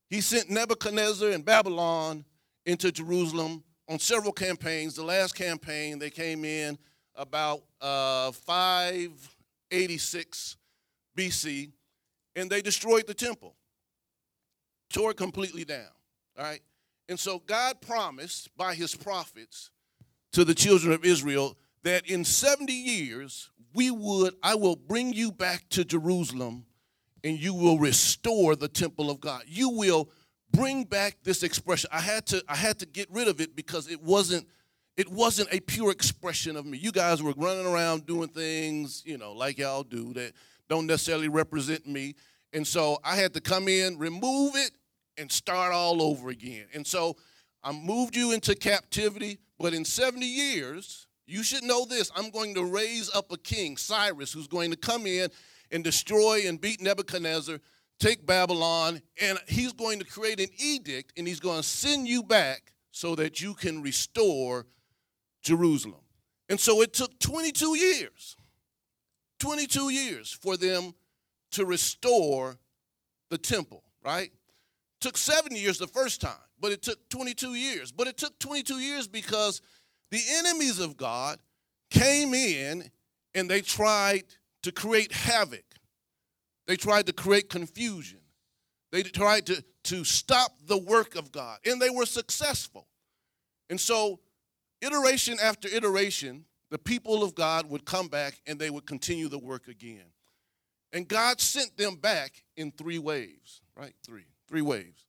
He 0.09 0.19
sent 0.21 0.49
Nebuchadnezzar 0.49 1.29
and 1.29 1.45
Babylon 1.45 2.25
into 2.65 2.91
Jerusalem 2.91 3.63
on 3.87 3.99
several 3.99 4.33
campaigns. 4.33 4.95
The 4.95 5.03
last 5.03 5.35
campaign, 5.35 5.99
they 5.99 6.09
came 6.09 6.43
in 6.45 6.79
about 7.15 7.61
uh, 7.81 8.31
586 8.31 10.57
BC, 11.17 11.71
and 12.35 12.49
they 12.49 12.61
destroyed 12.61 13.07
the 13.07 13.13
temple, 13.13 13.55
tore 14.89 15.11
it 15.11 15.17
completely 15.17 15.65
down. 15.65 15.89
All 16.37 16.43
right? 16.43 16.61
And 17.09 17.19
so 17.19 17.39
God 17.39 17.81
promised 17.81 18.55
by 18.57 18.75
his 18.75 18.95
prophets 18.95 19.69
to 20.31 20.43
the 20.43 20.55
children 20.55 20.93
of 20.93 21.05
Israel 21.05 21.55
that 21.83 22.09
in 22.09 22.23
70 22.23 22.71
years, 22.71 23.49
we 23.73 23.91
would, 23.91 24.35
I 24.41 24.55
will 24.55 24.75
bring 24.75 25.13
you 25.13 25.31
back 25.31 25.67
to 25.69 25.83
Jerusalem 25.83 26.65
and 27.23 27.39
you 27.39 27.53
will 27.53 27.79
restore 27.79 28.55
the 28.55 28.67
temple 28.67 29.09
of 29.09 29.19
God. 29.19 29.43
You 29.47 29.69
will 29.69 30.09
bring 30.51 30.83
back 30.83 31.17
this 31.23 31.43
expression. 31.43 31.89
I 31.91 31.99
had 31.99 32.25
to 32.27 32.43
I 32.47 32.55
had 32.55 32.79
to 32.79 32.85
get 32.85 33.09
rid 33.11 33.27
of 33.27 33.41
it 33.41 33.55
because 33.55 33.89
it 33.89 34.01
wasn't 34.01 34.47
it 34.95 35.09
wasn't 35.09 35.51
a 35.51 35.59
pure 35.59 35.91
expression 35.91 36.55
of 36.55 36.65
me. 36.65 36.77
You 36.77 36.91
guys 36.91 37.23
were 37.23 37.33
running 37.35 37.65
around 37.65 38.05
doing 38.05 38.29
things, 38.29 39.03
you 39.05 39.17
know, 39.17 39.33
like 39.33 39.57
y'all 39.57 39.83
do 39.83 40.13
that 40.13 40.33
don't 40.69 40.85
necessarily 40.87 41.27
represent 41.27 41.87
me. 41.87 42.15
And 42.53 42.65
so 42.65 42.99
I 43.03 43.15
had 43.15 43.33
to 43.33 43.41
come 43.41 43.67
in, 43.67 43.97
remove 43.97 44.55
it, 44.55 44.71
and 45.17 45.31
start 45.31 45.73
all 45.73 46.01
over 46.01 46.29
again. 46.29 46.65
And 46.73 46.85
so 46.85 47.15
I 47.63 47.71
moved 47.71 48.15
you 48.15 48.31
into 48.31 48.55
captivity, 48.55 49.39
but 49.59 49.73
in 49.73 49.85
70 49.85 50.25
years, 50.25 51.07
you 51.25 51.43
should 51.43 51.63
know 51.63 51.85
this 51.85 52.11
I'm 52.15 52.29
going 52.29 52.55
to 52.55 52.63
raise 52.63 53.13
up 53.13 53.31
a 53.31 53.37
king, 53.37 53.77
Cyrus, 53.77 54.33
who's 54.33 54.47
going 54.47 54.71
to 54.71 54.77
come 54.77 55.05
in 55.05 55.29
and 55.71 55.83
destroy 55.83 56.41
and 56.45 56.59
beat 56.59 56.81
Nebuchadnezzar 56.81 57.59
take 57.99 58.25
Babylon, 58.25 59.01
and 59.21 59.39
he's 59.47 59.73
going 59.73 59.99
to 59.99 60.05
create 60.05 60.39
an 60.39 60.49
edict 60.57 61.13
and 61.17 61.27
he's 61.27 61.39
going 61.39 61.61
to 61.61 61.67
send 61.67 62.07
you 62.07 62.23
back 62.23 62.73
so 62.91 63.15
that 63.15 63.41
you 63.41 63.53
can 63.53 63.81
restore 63.81 64.67
Jerusalem. 65.41 66.01
And 66.49 66.59
so 66.59 66.81
it 66.81 66.93
took 66.93 67.17
22 67.19 67.77
years, 67.77 68.35
22 69.39 69.89
years 69.89 70.31
for 70.31 70.57
them 70.57 70.93
to 71.51 71.65
restore 71.65 72.57
the 73.29 73.37
temple, 73.37 73.83
right? 74.03 74.31
Took 74.99 75.17
seven 75.17 75.55
years 75.55 75.77
the 75.77 75.87
first 75.87 76.21
time, 76.21 76.33
but 76.59 76.71
it 76.71 76.81
took 76.81 77.09
22 77.09 77.55
years. 77.55 77.91
But 77.91 78.07
it 78.07 78.17
took 78.17 78.37
22 78.39 78.75
years 78.75 79.07
because 79.07 79.61
the 80.13 80.21
enemies 80.37 80.79
of 80.79 80.95
God 80.95 81.39
came 81.89 82.33
in 82.33 82.89
and 83.35 83.49
they 83.49 83.61
tried 83.61 84.23
to 84.61 84.71
create 84.71 85.11
havoc 85.11 85.65
they 86.65 86.75
tried 86.75 87.07
to 87.07 87.13
create 87.13 87.49
confusion. 87.49 88.19
They 88.91 89.03
tried 89.03 89.47
to, 89.47 89.63
to 89.85 90.03
stop 90.03 90.51
the 90.65 90.77
work 90.77 91.15
of 91.15 91.31
God, 91.31 91.59
and 91.65 91.81
they 91.81 91.89
were 91.89 92.05
successful. 92.05 92.87
And 93.69 93.79
so, 93.79 94.19
iteration 94.81 95.37
after 95.41 95.67
iteration, 95.67 96.45
the 96.69 96.77
people 96.77 97.23
of 97.23 97.35
God 97.35 97.69
would 97.69 97.85
come 97.85 98.07
back 98.07 98.39
and 98.47 98.59
they 98.59 98.69
would 98.69 98.85
continue 98.85 99.27
the 99.27 99.39
work 99.39 99.67
again. 99.67 100.05
And 100.91 101.07
God 101.07 101.41
sent 101.41 101.75
them 101.75 101.95
back 101.95 102.43
in 102.55 102.71
three 102.71 102.99
waves, 102.99 103.61
right? 103.75 103.93
Three, 104.05 104.27
three 104.47 104.61
waves. 104.61 105.05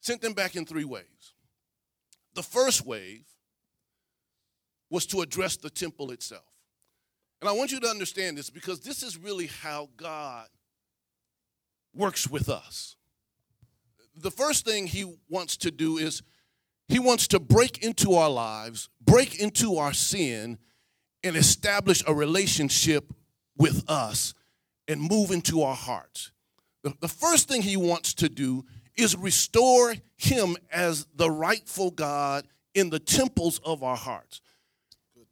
Sent 0.00 0.22
them 0.22 0.34
back 0.34 0.54
in 0.54 0.64
three 0.64 0.84
waves. 0.84 1.34
The 2.34 2.42
first 2.42 2.86
wave 2.86 3.24
was 4.90 5.06
to 5.06 5.20
address 5.20 5.56
the 5.56 5.70
temple 5.70 6.10
itself. 6.10 6.44
And 7.40 7.48
I 7.48 7.52
want 7.52 7.72
you 7.72 7.80
to 7.80 7.88
understand 7.88 8.38
this 8.38 8.50
because 8.50 8.80
this 8.80 9.02
is 9.02 9.18
really 9.18 9.46
how 9.46 9.88
God 9.96 10.48
works 11.94 12.28
with 12.28 12.48
us. 12.48 12.96
The 14.16 14.30
first 14.30 14.64
thing 14.64 14.86
he 14.86 15.18
wants 15.28 15.56
to 15.58 15.70
do 15.70 15.98
is 15.98 16.22
he 16.88 16.98
wants 16.98 17.28
to 17.28 17.40
break 17.40 17.82
into 17.84 18.14
our 18.14 18.30
lives, 18.30 18.88
break 19.00 19.40
into 19.40 19.76
our 19.76 19.92
sin, 19.92 20.58
and 21.22 21.36
establish 21.36 22.02
a 22.06 22.14
relationship 22.14 23.12
with 23.56 23.84
us 23.88 24.34
and 24.88 25.00
move 25.00 25.30
into 25.30 25.62
our 25.62 25.74
hearts. 25.74 26.30
The, 27.00 27.08
first 27.08 27.48
thing 27.48 27.62
he 27.62 27.76
wants 27.76 28.14
to 28.14 28.28
do 28.28 28.64
is 28.96 29.16
restore 29.16 29.94
him 30.16 30.56
as 30.70 31.06
the 31.16 31.28
rightful 31.28 31.90
God 31.90 32.46
in 32.74 32.90
the 32.90 33.00
temples 33.00 33.58
of 33.64 33.82
our 33.82 33.96
hearts. 33.96 34.40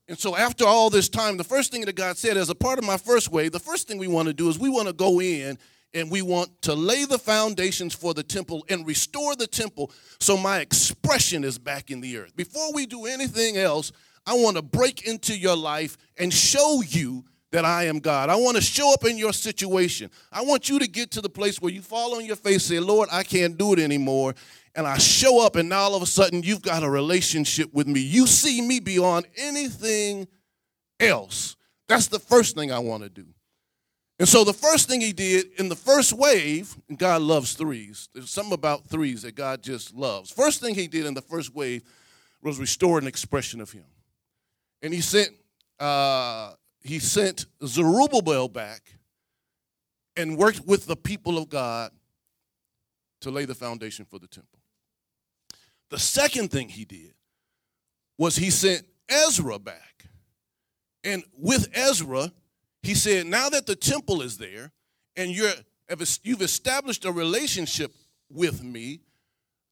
And 0.06 0.18
so, 0.18 0.37
after 0.37 0.66
all 0.66 0.90
this 0.90 1.08
time, 1.08 1.38
the 1.38 1.44
first 1.44 1.73
thing 1.73 1.84
that 1.87 1.96
God 1.96 2.18
said, 2.18 2.37
as 2.37 2.50
a 2.50 2.54
part 2.54 2.78
of 2.78 2.84
my 2.84 2.99
first 2.99 3.30
way, 3.30 3.49
the 3.49 3.58
first 3.58 3.88
thing 3.88 3.96
we 3.99 4.08
want 4.08 4.28
to 4.28 4.34
do 4.34 4.49
is 4.49 4.58
we 4.58 4.68
want 4.68 4.87
to 4.88 4.92
go 4.92 5.20
in 5.20 5.58
and 5.94 6.11
we 6.11 6.20
want 6.20 6.50
to 6.62 6.75
lay 6.75 7.04
the 7.04 7.18
foundations 7.18 7.94
for 7.94 8.12
the 8.12 8.23
temple 8.23 8.66
and 8.68 8.87
restore 8.87 9.34
the 9.37 9.46
temple 9.46 9.90
so 10.20 10.37
my 10.37 10.58
expression 10.58 11.44
is 11.44 11.58
back 11.58 11.90
in 11.90 12.00
the 12.00 12.18
earth. 12.18 12.37
Before 12.37 12.73
we 12.75 12.84
do 12.84 13.06
anything 13.06 13.56
else, 13.56 13.92
I 14.26 14.34
want 14.34 14.56
to 14.56 14.62
break 14.62 15.06
into 15.06 15.38
your 15.38 15.56
life 15.56 15.96
and 16.18 16.32
show 16.32 16.82
you 16.87 17.25
that 17.52 17.64
I 17.64 17.84
am 17.84 18.00
God. 18.00 18.30
I 18.30 18.37
want 18.37 18.56
to 18.56 18.62
show 18.62 18.92
up 18.92 19.04
in 19.04 19.16
your 19.16 19.32
situation. 19.32 20.11
I 20.32 20.42
want 20.42 20.68
you 20.68 20.80
to 20.80 20.88
get 20.88 21.12
to 21.12 21.20
the 21.20 21.28
place 21.28 21.62
where 21.62 21.73
you 21.73 21.82
fall 21.82 22.16
on 22.16 22.25
your 22.25 22.37
face, 22.37 22.64
say, 22.64 22.80
Lord, 22.80 23.08
I 23.12 23.23
can't 23.23 23.56
do 23.56 23.73
it 23.73 23.78
anymore. 23.78 24.34
And 24.76 24.87
I 24.87 24.99
show 24.99 25.45
up, 25.45 25.57
and 25.57 25.69
now 25.69 25.83
all 25.83 25.95
of 25.95 26.02
a 26.02 26.07
sudden 26.07 26.43
you've 26.43 26.62
got 26.62 26.83
a 26.83 26.90
relationship 26.90 27.73
with 27.73 27.87
me. 27.87 28.00
You 28.00 28.26
see 28.26 28.61
me 28.61 28.81
beyond 28.81 29.26
anything 29.37 30.26
else. 30.99 31.57
That's 31.87 32.09
the 32.09 32.19
first 32.19 32.57
thing 32.57 32.73
I 32.73 32.81
want 32.81 33.04
to 33.04 33.09
do. 33.09 33.26
And 34.19 34.28
so 34.28 34.45
the 34.45 34.52
first 34.52 34.88
thing 34.88 35.00
he 35.00 35.12
did 35.12 35.47
in 35.59 35.69
the 35.69 35.76
first 35.76 36.12
wave, 36.12 36.76
God 36.97 37.23
loves 37.23 37.54
threes. 37.54 38.09
There's 38.14 38.31
something 38.31 38.52
about 38.54 38.87
threes 38.87 39.23
that 39.23 39.35
God 39.35 39.62
just 39.62 39.95
loves. 39.95 40.31
First 40.31 40.61
thing 40.61 40.75
he 40.75 40.87
did 40.87 41.04
in 41.04 41.14
the 41.14 41.23
first 41.23 41.54
wave 41.54 41.83
was 42.43 42.59
restore 42.59 42.99
an 42.99 43.07
expression 43.07 43.61
of 43.61 43.73
him. 43.73 43.85
And 44.83 44.95
he 44.95 45.00
sent 45.00 45.31
uh, 45.81 46.52
he 46.83 47.00
sent 47.00 47.47
Zerubbabel 47.64 48.49
back 48.49 48.83
and 50.16 50.37
worked 50.37 50.64
with 50.64 50.87
the 50.87 50.97
people 50.97 51.38
of 51.38 51.49
God 51.49 51.90
to 53.23 53.31
lay 53.31 53.47
the 53.47 53.54
foundation 53.54 54.04
for 54.04 54.19
the 54.19 54.28
temple. 54.28 54.61
The 55.90 55.98
second 55.98 56.50
thing 56.50 56.68
he 56.68 56.84
did 56.84 57.14
was 58.18 58.36
he 58.36 58.50
sent 58.50 58.84
Ezra 59.08 59.58
back. 59.58 60.06
And 61.02 61.22
with 61.36 61.68
Ezra, 61.74 62.32
he 62.82 62.94
said, 62.94 63.26
now 63.26 63.48
that 63.50 63.66
the 63.66 63.76
temple 63.76 64.22
is 64.22 64.38
there 64.38 64.72
and 65.16 65.30
you're, 65.30 65.52
you've 66.22 66.42
established 66.42 67.04
a 67.04 67.12
relationship 67.12 67.92
with 68.30 68.62
me, 68.62 69.00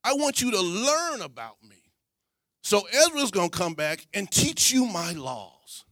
I 0.04 0.14
want 0.14 0.42
you 0.42 0.50
to 0.50 0.60
learn 0.60 1.22
about 1.22 1.56
me. 1.62 1.76
So 2.62 2.82
Ezra's 2.92 3.30
going 3.30 3.50
to 3.50 3.58
come 3.58 3.74
back 3.74 4.06
and 4.14 4.30
teach 4.30 4.72
you 4.72 4.86
my 4.86 5.12
laws 5.12 5.84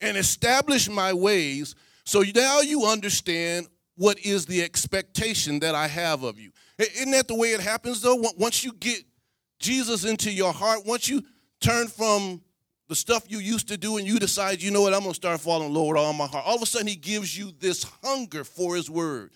and 0.00 0.16
establish 0.16 0.88
my 0.88 1.12
ways 1.12 1.74
so 2.08 2.24
now 2.34 2.60
you 2.60 2.86
understand 2.86 3.66
what 3.96 4.18
is 4.20 4.46
the 4.46 4.62
expectation 4.62 5.58
that 5.60 5.74
I 5.74 5.88
have 5.88 6.22
of 6.22 6.40
you. 6.40 6.52
Isn't 6.78 7.10
that 7.10 7.28
the 7.28 7.34
way 7.34 7.48
it 7.48 7.60
happens 7.60 8.00
though? 8.00 8.24
Once 8.38 8.64
you 8.64 8.72
get 8.72 9.02
Jesus 9.58 10.04
into 10.04 10.30
your 10.30 10.52
heart, 10.52 10.86
once 10.86 11.08
you 11.08 11.22
turn 11.60 11.88
from 11.88 12.42
the 12.88 12.94
stuff 12.94 13.24
you 13.28 13.38
used 13.38 13.68
to 13.68 13.76
do 13.76 13.98
and 13.98 14.06
you 14.06 14.18
decide, 14.18 14.62
you 14.62 14.70
know 14.70 14.82
what, 14.82 14.94
I'm 14.94 15.00
going 15.00 15.12
to 15.12 15.16
start 15.16 15.40
following 15.40 15.74
Lord 15.74 15.96
all 15.96 16.12
my 16.12 16.26
heart. 16.26 16.44
All 16.46 16.56
of 16.56 16.62
a 16.62 16.66
sudden, 16.66 16.86
He 16.86 16.96
gives 16.96 17.36
you 17.36 17.52
this 17.58 17.84
hunger 18.02 18.44
for 18.44 18.76
His 18.76 18.88
word. 18.88 19.30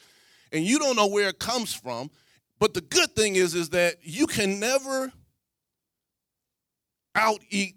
And 0.52 0.64
you 0.64 0.78
don't 0.78 0.96
know 0.96 1.06
where 1.06 1.28
it 1.28 1.38
comes 1.38 1.74
from. 1.74 2.10
But 2.58 2.74
the 2.74 2.80
good 2.80 3.14
thing 3.16 3.36
is, 3.36 3.54
is 3.54 3.70
that 3.70 3.96
you 4.02 4.26
can 4.26 4.60
never 4.60 5.12
out 7.14 7.40
eat 7.50 7.74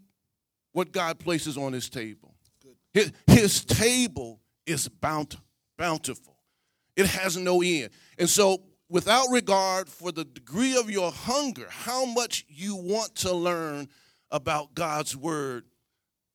what 0.71 0.91
God 0.91 1.19
places 1.19 1.57
on 1.57 1.73
His 1.73 1.89
table. 1.89 2.35
His, 2.93 3.11
his 3.27 3.65
table 3.65 4.39
is 4.65 4.87
bount, 4.87 5.35
bountiful, 5.77 6.37
it 6.95 7.07
has 7.07 7.35
no 7.35 7.61
end. 7.61 7.89
And 8.17 8.29
so, 8.29 8.61
without 8.89 9.27
regard 9.32 9.89
for 9.89 10.12
the 10.12 10.25
degree 10.25 10.77
of 10.77 10.89
your 10.89 11.12
hunger, 11.12 11.68
how 11.70 12.06
much 12.06 12.46
you 12.50 12.75
want 12.75 13.15
to 13.15 13.34
learn 13.34 13.89
about 14.32 14.74
God's 14.75 15.15
word, 15.15 15.65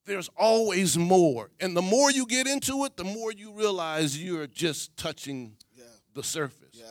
there's 0.07 0.31
always 0.37 0.97
more. 0.97 1.51
And 1.61 1.77
the 1.77 1.83
more 1.83 2.11
you 2.11 2.27
get 2.27 2.47
into 2.47 2.85
it, 2.85 2.97
the 2.97 3.05
more 3.05 3.33
you 3.33 3.53
realize 3.53 4.23
you're 4.23 4.47
just 4.47 4.97
touching 4.97 5.57
yeah. 5.77 5.85
the 6.15 6.23
surface. 6.23 6.69
Yeah. 6.73 6.85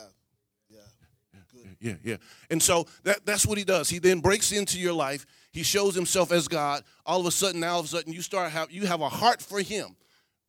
Yeah. 0.70 1.40
Good. 1.52 1.78
Yeah, 1.80 1.96
yeah. 2.04 2.18
And 2.50 2.62
so 2.62 2.86
that, 3.04 3.26
that's 3.26 3.46
what 3.46 3.58
he 3.58 3.64
does. 3.64 3.90
He 3.90 4.00
then 4.00 4.20
breaks 4.20 4.52
into 4.52 4.80
your 4.80 4.94
life 4.94 5.26
he 5.52 5.64
shows 5.64 5.96
himself 5.96 6.32
as 6.32 6.48
God. 6.48 6.84
All 7.06 7.20
of 7.20 7.26
a 7.26 7.32
sudden, 7.32 7.60
now 7.60 7.74
all 7.74 7.80
of 7.80 7.86
a 7.86 7.90
sudden, 7.90 8.14
you 8.14 8.22
start 8.22 8.52
have 8.52 8.72
you 8.72 8.86
have 8.86 9.02
a 9.02 9.10
heart 9.10 9.42
for 9.42 9.62
him, 9.62 9.96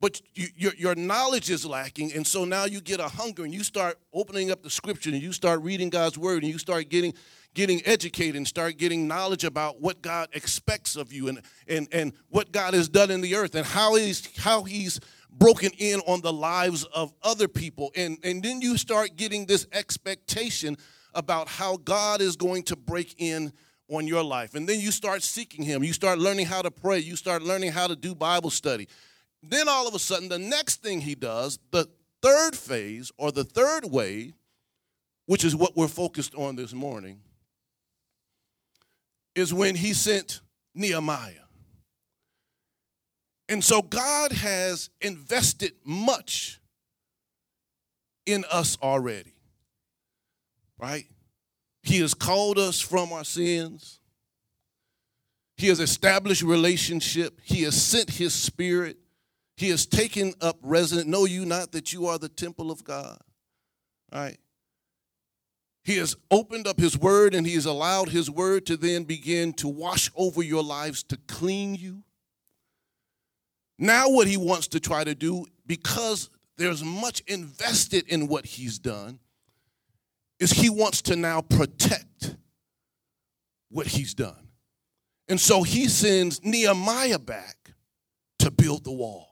but 0.00 0.20
you, 0.34 0.48
your 0.56 0.72
your 0.76 0.94
knowledge 0.94 1.50
is 1.50 1.66
lacking, 1.66 2.12
and 2.12 2.26
so 2.26 2.44
now 2.44 2.64
you 2.64 2.80
get 2.80 3.00
a 3.00 3.08
hunger, 3.08 3.44
and 3.44 3.52
you 3.52 3.62
start 3.62 3.98
opening 4.12 4.50
up 4.50 4.62
the 4.62 4.70
scripture, 4.70 5.10
and 5.10 5.22
you 5.22 5.32
start 5.32 5.62
reading 5.62 5.90
God's 5.90 6.16
word, 6.16 6.42
and 6.42 6.50
you 6.50 6.58
start 6.58 6.88
getting 6.88 7.14
getting 7.52 7.82
educated 7.84 8.36
and 8.36 8.46
start 8.46 8.76
getting 8.76 9.08
knowledge 9.08 9.44
about 9.44 9.80
what 9.80 10.02
God 10.02 10.28
expects 10.32 10.96
of 10.96 11.12
you 11.12 11.28
and 11.28 11.42
and 11.66 11.88
and 11.92 12.12
what 12.28 12.52
God 12.52 12.74
has 12.74 12.88
done 12.88 13.10
in 13.10 13.20
the 13.20 13.34
earth 13.34 13.54
and 13.54 13.66
how 13.66 13.96
he's 13.96 14.36
how 14.38 14.62
he's 14.62 15.00
broken 15.32 15.70
in 15.78 16.00
on 16.06 16.20
the 16.20 16.32
lives 16.32 16.84
of 16.84 17.12
other 17.22 17.48
people 17.48 17.90
and 17.96 18.18
and 18.22 18.42
then 18.42 18.60
you 18.60 18.76
start 18.76 19.16
getting 19.16 19.46
this 19.46 19.66
expectation 19.72 20.76
about 21.14 21.48
how 21.48 21.76
God 21.76 22.20
is 22.20 22.36
going 22.36 22.62
to 22.64 22.76
break 22.76 23.16
in 23.18 23.52
on 23.90 24.06
your 24.06 24.22
life. 24.22 24.54
And 24.54 24.68
then 24.68 24.80
you 24.80 24.92
start 24.92 25.22
seeking 25.22 25.64
Him. 25.64 25.82
You 25.82 25.92
start 25.92 26.18
learning 26.18 26.46
how 26.46 26.62
to 26.62 26.70
pray. 26.70 27.00
You 27.00 27.16
start 27.16 27.42
learning 27.42 27.72
how 27.72 27.86
to 27.86 27.96
do 27.96 28.14
Bible 28.14 28.50
study. 28.50 28.88
Then 29.42 29.68
all 29.68 29.88
of 29.88 29.94
a 29.94 29.98
sudden, 29.98 30.28
the 30.28 30.38
next 30.38 30.82
thing 30.82 31.00
He 31.00 31.14
does, 31.14 31.58
the 31.70 31.88
third 32.22 32.56
phase 32.56 33.10
or 33.16 33.32
the 33.32 33.44
third 33.44 33.84
way, 33.90 34.34
which 35.26 35.44
is 35.44 35.56
what 35.56 35.76
we're 35.76 35.88
focused 35.88 36.34
on 36.34 36.56
this 36.56 36.72
morning, 36.72 37.20
is 39.34 39.54
when 39.54 39.74
He 39.74 39.94
sent 39.94 40.40
Nehemiah. 40.74 41.34
And 43.48 43.64
so 43.64 43.82
God 43.82 44.32
has 44.32 44.90
invested 45.00 45.72
much 45.84 46.60
in 48.26 48.44
us 48.50 48.78
already 48.82 49.34
right? 50.80 51.06
He 51.82 52.00
has 52.00 52.14
called 52.14 52.58
us 52.58 52.80
from 52.80 53.12
our 53.12 53.24
sins. 53.24 54.00
He 55.56 55.68
has 55.68 55.80
established 55.80 56.42
relationship. 56.42 57.40
He 57.42 57.62
has 57.62 57.80
sent 57.80 58.10
his 58.10 58.34
spirit. 58.34 58.96
He 59.60 59.68
has 59.68 59.84
taken 59.84 60.32
up 60.40 60.56
residence. 60.62 61.06
Know 61.06 61.26
you 61.26 61.44
not 61.44 61.72
that 61.72 61.92
you 61.92 62.06
are 62.06 62.18
the 62.18 62.30
temple 62.30 62.70
of 62.70 62.82
God. 62.82 63.18
Right? 64.10 64.38
He 65.84 65.98
has 65.98 66.16
opened 66.30 66.66
up 66.66 66.80
his 66.80 66.96
word 66.96 67.34
and 67.34 67.46
he 67.46 67.56
has 67.56 67.66
allowed 67.66 68.08
his 68.08 68.30
word 68.30 68.64
to 68.66 68.78
then 68.78 69.04
begin 69.04 69.52
to 69.54 69.68
wash 69.68 70.10
over 70.16 70.42
your 70.42 70.62
lives 70.62 71.02
to 71.02 71.18
clean 71.28 71.74
you. 71.74 72.02
Now, 73.78 74.08
what 74.08 74.26
he 74.26 74.38
wants 74.38 74.66
to 74.68 74.80
try 74.80 75.04
to 75.04 75.14
do, 75.14 75.44
because 75.66 76.30
there's 76.56 76.82
much 76.82 77.20
invested 77.26 78.08
in 78.08 78.28
what 78.28 78.46
he's 78.46 78.78
done, 78.78 79.18
is 80.38 80.52
he 80.52 80.70
wants 80.70 81.02
to 81.02 81.16
now 81.16 81.42
protect 81.42 82.34
what 83.68 83.88
he's 83.88 84.14
done. 84.14 84.48
And 85.28 85.38
so 85.38 85.64
he 85.64 85.86
sends 85.86 86.42
Nehemiah 86.42 87.18
back 87.18 87.74
to 88.38 88.50
build 88.50 88.84
the 88.84 88.92
wall. 88.92 89.29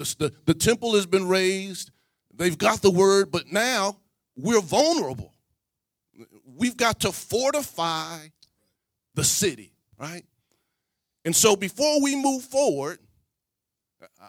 The, 0.00 0.16
the, 0.18 0.32
the 0.46 0.54
temple 0.54 0.94
has 0.94 1.04
been 1.04 1.28
raised, 1.28 1.90
they've 2.34 2.56
got 2.56 2.80
the 2.80 2.90
word, 2.90 3.30
but 3.30 3.52
now 3.52 3.98
we're 4.34 4.62
vulnerable. 4.62 5.34
We've 6.56 6.76
got 6.76 7.00
to 7.00 7.12
fortify 7.12 8.28
the 9.14 9.24
city, 9.24 9.74
right? 9.98 10.24
And 11.26 11.36
so 11.36 11.54
before 11.54 12.02
we 12.02 12.16
move 12.16 12.44
forward, 12.44 12.98
uh, 14.02 14.28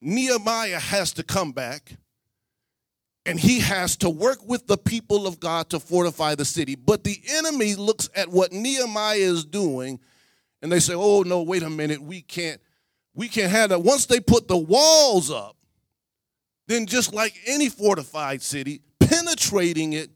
Nehemiah 0.00 0.80
has 0.80 1.12
to 1.12 1.22
come 1.22 1.52
back 1.52 1.92
and 3.24 3.38
he 3.38 3.60
has 3.60 3.96
to 3.98 4.10
work 4.10 4.44
with 4.44 4.66
the 4.66 4.76
people 4.76 5.28
of 5.28 5.38
God 5.38 5.70
to 5.70 5.78
fortify 5.78 6.34
the 6.34 6.44
city. 6.44 6.74
But 6.74 7.04
the 7.04 7.20
enemy 7.28 7.76
looks 7.76 8.10
at 8.16 8.28
what 8.28 8.50
Nehemiah 8.50 9.18
is 9.18 9.44
doing 9.44 10.00
and 10.60 10.72
they 10.72 10.80
say, 10.80 10.94
"Oh 10.96 11.22
no, 11.22 11.42
wait 11.42 11.62
a 11.62 11.70
minute, 11.70 12.02
we 12.02 12.22
can't 12.22 12.60
we 13.14 13.28
can't 13.28 13.50
have 13.50 13.70
that." 13.70 13.80
Once 13.80 14.06
they 14.06 14.20
put 14.20 14.48
the 14.48 14.56
walls 14.56 15.30
up, 15.30 15.56
then 16.66 16.86
just 16.86 17.12
like 17.12 17.34
any 17.46 17.68
fortified 17.68 18.42
city, 18.42 18.82
penetrating 19.00 19.92
it 19.92 20.10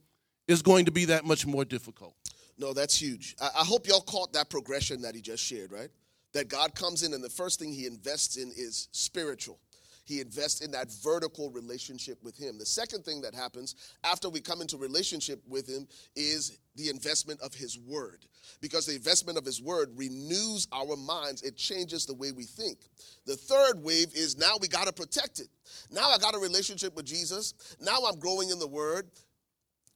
is 0.49 0.63
going 0.63 0.85
to 0.85 0.91
be 0.91 1.07
that 1.07 1.25
much 1.25 1.47
more 1.47 1.65
difficult. 1.65 2.15
No, 2.59 2.73
that's 2.73 3.01
huge. 3.01 3.37
I, 3.41 3.65
hope 3.65 3.87
y'all 3.87 4.01
caught 4.01 4.33
that 4.33 4.49
progression 4.49 5.03
that 5.03 5.15
he 5.15 5.21
just 5.21 5.43
shared, 5.43 5.73
right? 5.73 5.91
That 6.33 6.49
God 6.49 6.75
comes 6.75 7.03
in 7.03 7.13
and 7.13 7.23
the 7.23 7.29
first 7.29 7.59
thing 7.59 7.73
he 7.73 7.87
invests 7.87 8.37
in 8.37 8.51
is 8.57 8.89
spiritual 8.93 9.59
he 10.07 10.21
invests 10.21 10.61
in 10.61 10.71
that 10.71 10.91
vertical 11.03 11.51
relationship 11.51 12.23
with 12.23 12.37
him. 12.39 12.59
The 12.59 12.65
second 12.65 13.05
thing 13.05 13.21
that 13.23 13.35
happens 13.35 13.75
after 14.05 14.29
we 14.29 14.41
come 14.41 14.61
into 14.61 14.77
relationship 14.77 15.43
with 15.49 15.69
him 15.69 15.89
is 16.15 16.59
the 16.77 16.89
investment 16.89 17.41
of 17.41 17.53
his 17.53 17.77
word. 17.77 18.25
Because 18.61 18.87
the 18.87 18.95
investment 18.95 19.37
of 19.37 19.45
his 19.45 19.61
word 19.61 19.91
renews 19.97 20.69
our 20.73 20.97
minds, 20.97 21.43
it 21.43 21.57
changes 21.57 22.07
the 22.07 22.15
way 22.15 22.31
we 22.31 22.45
think. 22.45 22.79
The 23.27 23.37
third 23.37 23.83
wave 23.83 24.15
is 24.15 24.39
now 24.39 24.55
we 24.61 24.69
got 24.69 24.87
to 24.87 24.93
protect 24.93 25.41
it. 25.41 25.49
Now 25.91 26.09
I 26.11 26.19
got 26.19 26.37
a 26.37 26.39
relationship 26.39 26.95
with 26.95 27.05
Jesus. 27.05 27.55
Now 27.81 27.99
I'm 28.07 28.21
growing 28.21 28.51
in 28.51 28.61
the 28.61 28.69
word. 28.69 29.11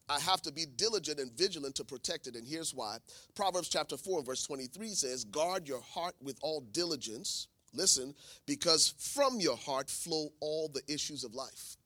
I 0.09 0.19
have 0.19 0.43
to 0.43 0.53
be 0.53 0.67
diligent 0.67 1.21
and 1.21 1.31
vigilant 1.39 1.77
to 1.77 1.85
protect 1.85 2.27
it. 2.27 2.35
And 2.35 2.45
here's 2.45 2.75
why. 2.75 2.97
Proverbs 3.37 3.69
chapter 3.69 3.97
4, 3.97 4.25
verse 4.25 4.45
23 4.45 4.89
says, 4.89 5.23
Guard 5.23 5.69
your 5.69 5.83
heart 5.83 6.17
with 6.21 6.37
all 6.43 6.63
diligence 6.73 7.47
Listen, 7.73 8.15
because 8.47 8.95
from 8.99 9.39
your 9.39 9.57
heart 9.57 9.89
flow 9.89 10.31
all 10.41 10.69
the 10.69 10.83
issues 10.93 11.23
of 11.23 11.35
life. 11.35 11.77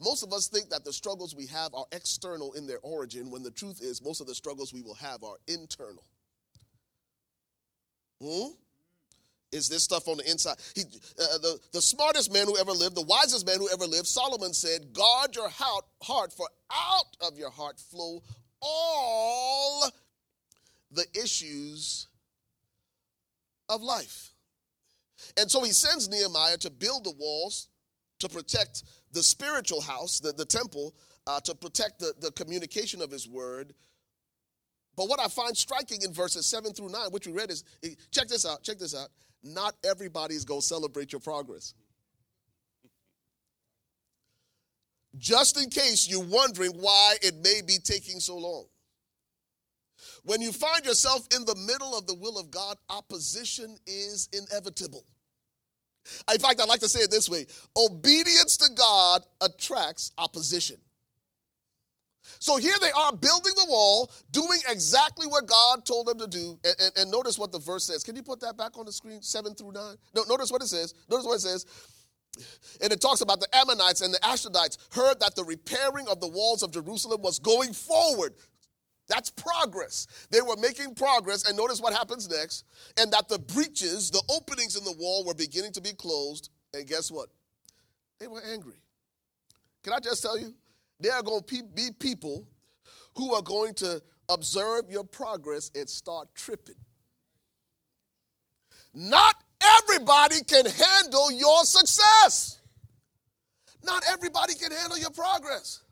Most 0.00 0.22
of 0.22 0.32
us 0.32 0.48
think 0.48 0.70
that 0.70 0.84
the 0.84 0.92
struggles 0.92 1.34
we 1.34 1.46
have 1.46 1.74
are 1.74 1.84
external 1.92 2.54
in 2.54 2.66
their 2.66 2.80
origin, 2.82 3.30
when 3.30 3.42
the 3.42 3.50
truth 3.50 3.82
is, 3.82 4.02
most 4.02 4.20
of 4.20 4.26
the 4.26 4.34
struggles 4.34 4.72
we 4.72 4.80
will 4.80 4.94
have 4.94 5.22
are 5.22 5.36
internal. 5.46 6.04
Hmm? 8.22 8.52
Is 9.52 9.68
this 9.68 9.84
stuff 9.84 10.08
on 10.08 10.16
the 10.16 10.28
inside? 10.28 10.56
He, 10.74 10.82
uh, 10.82 11.38
the, 11.38 11.60
the 11.72 11.82
smartest 11.82 12.32
man 12.32 12.46
who 12.46 12.58
ever 12.58 12.72
lived, 12.72 12.96
the 12.96 13.02
wisest 13.02 13.46
man 13.46 13.58
who 13.58 13.68
ever 13.72 13.84
lived, 13.86 14.06
Solomon 14.06 14.52
said, 14.52 14.92
Guard 14.92 15.36
your 15.36 15.48
heart, 15.48 16.32
for 16.32 16.48
out 16.72 17.16
of 17.20 17.38
your 17.38 17.50
heart 17.50 17.78
flow 17.78 18.22
all 18.60 19.90
the 20.90 21.04
issues 21.14 22.08
of 23.68 23.82
life. 23.82 24.33
And 25.36 25.50
so 25.50 25.62
he 25.62 25.72
sends 25.72 26.08
Nehemiah 26.08 26.58
to 26.58 26.70
build 26.70 27.04
the 27.04 27.14
walls 27.18 27.68
to 28.20 28.28
protect 28.28 28.84
the 29.12 29.22
spiritual 29.22 29.80
house, 29.80 30.20
the, 30.20 30.32
the 30.32 30.44
temple, 30.44 30.94
uh, 31.26 31.40
to 31.40 31.54
protect 31.54 31.98
the, 31.98 32.14
the 32.20 32.30
communication 32.32 33.00
of 33.02 33.10
his 33.10 33.28
word. 33.28 33.74
But 34.96 35.08
what 35.08 35.20
I 35.20 35.28
find 35.28 35.56
striking 35.56 36.02
in 36.02 36.12
verses 36.12 36.46
7 36.46 36.72
through 36.72 36.90
9, 36.90 37.10
which 37.10 37.26
we 37.26 37.32
read, 37.32 37.50
is 37.50 37.64
check 38.10 38.28
this 38.28 38.46
out, 38.46 38.62
check 38.62 38.78
this 38.78 38.94
out. 38.94 39.08
Not 39.42 39.74
everybody's 39.84 40.44
going 40.44 40.60
to 40.60 40.66
celebrate 40.66 41.12
your 41.12 41.20
progress. 41.20 41.74
Just 45.16 45.62
in 45.62 45.70
case 45.70 46.08
you're 46.08 46.24
wondering 46.24 46.72
why 46.72 47.14
it 47.22 47.34
may 47.42 47.60
be 47.66 47.78
taking 47.82 48.20
so 48.20 48.36
long. 48.36 48.64
When 50.24 50.40
you 50.40 50.52
find 50.52 50.84
yourself 50.84 51.26
in 51.34 51.44
the 51.44 51.54
middle 51.54 51.96
of 51.96 52.06
the 52.06 52.14
will 52.14 52.38
of 52.38 52.50
God, 52.50 52.76
opposition 52.88 53.76
is 53.86 54.28
inevitable. 54.32 55.04
In 56.32 56.38
fact, 56.38 56.60
I 56.60 56.64
like 56.64 56.80
to 56.80 56.88
say 56.88 57.00
it 57.00 57.10
this 57.10 57.28
way 57.28 57.46
obedience 57.76 58.56
to 58.58 58.70
God 58.74 59.22
attracts 59.40 60.12
opposition. 60.18 60.76
So 62.38 62.56
here 62.56 62.74
they 62.80 62.90
are 62.90 63.12
building 63.12 63.52
the 63.56 63.66
wall, 63.68 64.10
doing 64.30 64.58
exactly 64.68 65.26
what 65.26 65.46
God 65.46 65.84
told 65.84 66.06
them 66.06 66.18
to 66.18 66.26
do. 66.26 66.58
And, 66.64 66.74
and, 66.80 66.92
and, 66.98 67.10
notice 67.10 67.38
what 67.38 67.52
the 67.52 67.58
verse 67.58 67.84
says. 67.84 68.02
Can 68.02 68.16
you 68.16 68.22
put 68.22 68.40
that 68.40 68.56
back 68.56 68.78
on 68.78 68.86
the 68.86 68.92
screen? 68.92 69.20
Seven 69.20 69.54
through 69.54 69.72
nine? 69.72 69.96
No, 70.14 70.24
notice 70.28 70.50
what 70.50 70.62
it 70.62 70.68
says. 70.68 70.94
Notice 71.10 71.26
what 71.26 71.34
it 71.36 71.40
says. 71.40 71.66
And 72.82 72.92
it 72.92 73.00
talks 73.00 73.20
about 73.20 73.40
the 73.40 73.48
Ammonites 73.54 74.00
and 74.00 74.12
the 74.12 74.18
Ashdodites 74.18 74.78
heard 74.94 75.20
that 75.20 75.34
the 75.36 75.44
repairing 75.44 76.08
of 76.08 76.20
the 76.20 76.28
walls 76.28 76.62
of 76.62 76.72
Jerusalem 76.72 77.22
was 77.22 77.38
going 77.38 77.72
forward. 77.72 78.34
That's 79.08 79.30
progress. 79.30 80.06
They 80.30 80.40
were 80.40 80.56
making 80.56 80.94
progress, 80.94 81.46
and 81.46 81.56
notice 81.56 81.80
what 81.80 81.92
happens 81.92 82.28
next. 82.28 82.64
And 82.98 83.12
that 83.12 83.28
the 83.28 83.38
breaches, 83.38 84.10
the 84.10 84.22
openings 84.30 84.76
in 84.76 84.84
the 84.84 84.94
wall, 84.98 85.24
were 85.24 85.34
beginning 85.34 85.72
to 85.72 85.80
be 85.80 85.92
closed. 85.92 86.50
And 86.72 86.86
guess 86.86 87.10
what? 87.10 87.28
They 88.18 88.26
were 88.26 88.42
angry. 88.52 88.80
Can 89.82 89.92
I 89.92 90.00
just 90.00 90.22
tell 90.22 90.38
you? 90.38 90.54
There 91.00 91.12
are 91.12 91.22
going 91.22 91.42
to 91.42 91.62
be 91.74 91.90
people 91.98 92.46
who 93.16 93.34
are 93.34 93.42
going 93.42 93.74
to 93.74 94.00
observe 94.30 94.84
your 94.88 95.04
progress 95.04 95.70
and 95.74 95.88
start 95.88 96.28
tripping. 96.34 96.76
Not 98.94 99.34
everybody 99.82 100.42
can 100.46 100.64
handle 100.64 101.30
your 101.30 101.64
success. 101.64 102.60
Not 103.82 104.02
everybody 104.08 104.54
can 104.54 104.72
handle 104.72 104.98
your 104.98 105.10
progress. 105.10 105.83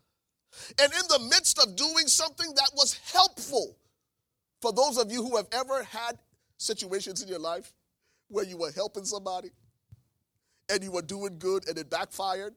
And 0.79 0.91
in 0.91 1.07
the 1.09 1.19
midst 1.29 1.59
of 1.59 1.75
doing 1.75 2.07
something 2.07 2.47
that 2.55 2.71
was 2.73 2.99
helpful, 3.11 3.77
for 4.61 4.71
those 4.71 4.97
of 4.97 5.11
you 5.11 5.23
who 5.23 5.35
have 5.37 5.47
ever 5.51 5.83
had 5.83 6.17
situations 6.57 7.21
in 7.21 7.27
your 7.27 7.39
life 7.39 7.73
where 8.29 8.45
you 8.45 8.57
were 8.57 8.71
helping 8.71 9.05
somebody 9.05 9.49
and 10.69 10.83
you 10.83 10.91
were 10.91 11.01
doing 11.01 11.37
good 11.37 11.67
and 11.67 11.77
it 11.77 11.89
backfired, 11.89 12.53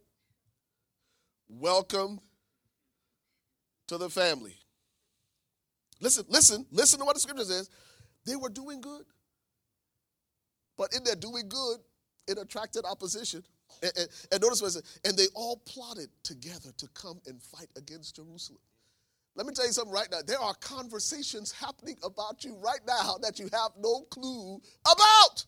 welcome 1.48 2.20
to 3.88 3.98
the 3.98 4.08
family. 4.08 4.54
Listen, 6.00 6.24
listen, 6.28 6.66
listen 6.70 6.98
to 6.98 7.04
what 7.04 7.14
the 7.14 7.20
scripture 7.20 7.44
says. 7.44 7.70
They 8.24 8.36
were 8.36 8.50
doing 8.50 8.80
good. 8.80 9.04
But 10.76 10.94
in 10.94 11.04
their 11.04 11.14
doing 11.14 11.48
good, 11.48 11.78
it 12.28 12.38
attracted 12.38 12.84
opposition. 12.84 13.42
And, 13.82 14.08
and, 14.32 14.42
notice 14.42 14.62
what 14.62 14.68
it 14.68 14.72
says, 14.72 15.00
and 15.04 15.16
they 15.16 15.26
all 15.34 15.58
plotted 15.66 16.08
together 16.22 16.70
to 16.78 16.88
come 16.94 17.20
and 17.26 17.42
fight 17.42 17.68
against 17.76 18.16
Jerusalem. 18.16 18.60
Let 19.34 19.46
me 19.46 19.52
tell 19.52 19.66
you 19.66 19.72
something 19.72 19.92
right 19.92 20.08
now. 20.10 20.20
There 20.26 20.40
are 20.40 20.54
conversations 20.54 21.52
happening 21.52 21.96
about 22.02 22.42
you 22.42 22.56
right 22.56 22.80
now 22.86 23.16
that 23.20 23.38
you 23.38 23.50
have 23.52 23.72
no 23.78 24.02
clue 24.10 24.60
about. 24.90 25.44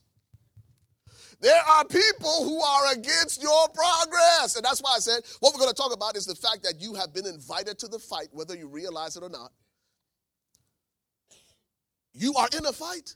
There 1.40 1.62
are 1.62 1.84
people 1.84 2.44
who 2.44 2.60
are 2.60 2.92
against 2.92 3.42
your 3.42 3.68
progress. 3.68 4.56
And 4.56 4.64
that's 4.64 4.80
why 4.80 4.94
I 4.96 4.98
said 4.98 5.22
what 5.40 5.54
we're 5.54 5.60
going 5.60 5.70
to 5.70 5.76
talk 5.76 5.94
about 5.94 6.16
is 6.16 6.26
the 6.26 6.34
fact 6.34 6.64
that 6.64 6.80
you 6.80 6.94
have 6.94 7.14
been 7.14 7.26
invited 7.26 7.78
to 7.78 7.88
the 7.88 7.98
fight, 7.98 8.28
whether 8.32 8.54
you 8.54 8.68
realize 8.68 9.16
it 9.16 9.22
or 9.22 9.30
not. 9.30 9.52
You 12.12 12.34
are 12.34 12.48
in 12.56 12.66
a 12.66 12.72
fight. 12.72 13.14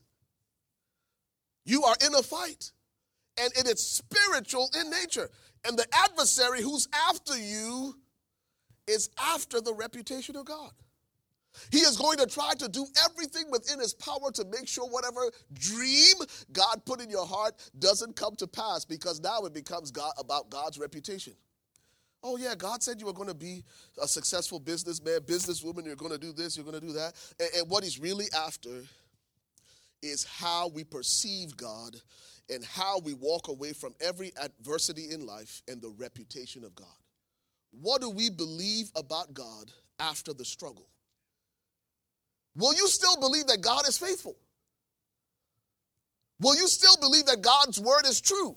You 1.64 1.84
are 1.84 1.96
in 2.06 2.14
a 2.14 2.22
fight. 2.22 2.70
And 3.42 3.52
it 3.56 3.66
is 3.66 3.84
spiritual 3.84 4.70
in 4.80 4.90
nature. 4.90 5.28
And 5.66 5.76
the 5.76 5.86
adversary 5.92 6.62
who's 6.62 6.88
after 7.08 7.36
you 7.36 7.96
is 8.86 9.10
after 9.18 9.60
the 9.60 9.74
reputation 9.74 10.36
of 10.36 10.44
God. 10.44 10.70
He 11.70 11.78
is 11.78 11.96
going 11.96 12.16
to 12.18 12.26
try 12.26 12.54
to 12.58 12.68
do 12.68 12.86
everything 13.04 13.50
within 13.50 13.78
his 13.78 13.92
power 13.92 14.30
to 14.32 14.44
make 14.46 14.66
sure 14.66 14.88
whatever 14.88 15.20
dream 15.52 16.14
God 16.52 16.82
put 16.86 17.00
in 17.00 17.10
your 17.10 17.26
heart 17.26 17.54
doesn't 17.78 18.16
come 18.16 18.34
to 18.36 18.46
pass 18.46 18.84
because 18.84 19.20
now 19.20 19.40
it 19.42 19.52
becomes 19.52 19.90
God, 19.90 20.12
about 20.18 20.48
God's 20.48 20.78
reputation. 20.78 21.34
Oh, 22.22 22.36
yeah, 22.36 22.54
God 22.56 22.82
said 22.82 23.00
you 23.00 23.06
were 23.06 23.12
going 23.12 23.28
to 23.28 23.34
be 23.34 23.64
a 24.00 24.06
successful 24.06 24.60
businessman, 24.60 25.20
businesswoman, 25.20 25.84
you're 25.84 25.96
going 25.96 26.12
to 26.12 26.18
do 26.18 26.32
this, 26.32 26.56
you're 26.56 26.64
going 26.64 26.80
to 26.80 26.86
do 26.86 26.92
that. 26.92 27.14
And, 27.40 27.48
and 27.58 27.70
what 27.70 27.82
he's 27.82 27.98
really 27.98 28.26
after 28.46 28.70
is 30.02 30.24
how 30.24 30.68
we 30.68 30.84
perceive 30.84 31.56
God 31.56 31.96
and 32.50 32.64
how 32.64 32.98
we 32.98 33.14
walk 33.14 33.48
away 33.48 33.72
from 33.72 33.94
every 34.00 34.32
adversity 34.42 35.10
in 35.12 35.26
life 35.26 35.62
and 35.68 35.80
the 35.80 35.94
reputation 35.96 36.64
of 36.64 36.74
God. 36.74 36.86
What 37.80 38.00
do 38.00 38.10
we 38.10 38.28
believe 38.28 38.90
about 38.96 39.32
God 39.32 39.70
after 39.98 40.34
the 40.34 40.44
struggle? 40.44 40.88
Will 42.54 42.74
you 42.74 42.86
still 42.88 43.16
believe 43.18 43.46
that 43.46 43.62
God 43.62 43.88
is 43.88 43.96
faithful? 43.96 44.36
Will 46.40 46.56
you 46.56 46.66
still 46.68 46.96
believe 47.00 47.26
that 47.26 47.40
God's 47.40 47.80
word 47.80 48.04
is 48.04 48.20
true? 48.20 48.56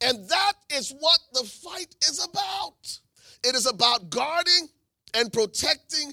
And 0.00 0.28
that 0.28 0.52
is 0.72 0.94
what 0.98 1.18
the 1.32 1.44
fight 1.44 1.94
is 2.08 2.24
about. 2.30 2.98
It 3.42 3.54
is 3.54 3.66
about 3.66 4.10
guarding 4.10 4.68
and 5.14 5.32
protecting 5.32 6.12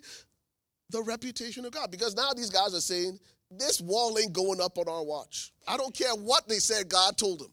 the 0.90 1.04
reputation 1.04 1.66
of 1.66 1.72
God. 1.72 1.92
Because 1.92 2.16
now 2.16 2.32
these 2.34 2.50
guys 2.50 2.74
are 2.74 2.82
saying, 2.82 3.20
this 3.52 3.82
wall 3.82 4.18
ain't 4.20 4.34
going 4.34 4.62
up 4.62 4.78
on 4.78 4.88
our 4.88 5.04
watch. 5.04 5.52
I 5.68 5.78
don't 5.78 5.94
care 5.94 6.14
what 6.14 6.48
they 6.48 6.60
said 6.60 6.90
God 6.90 7.18
told 7.18 7.40
them. 7.40 7.52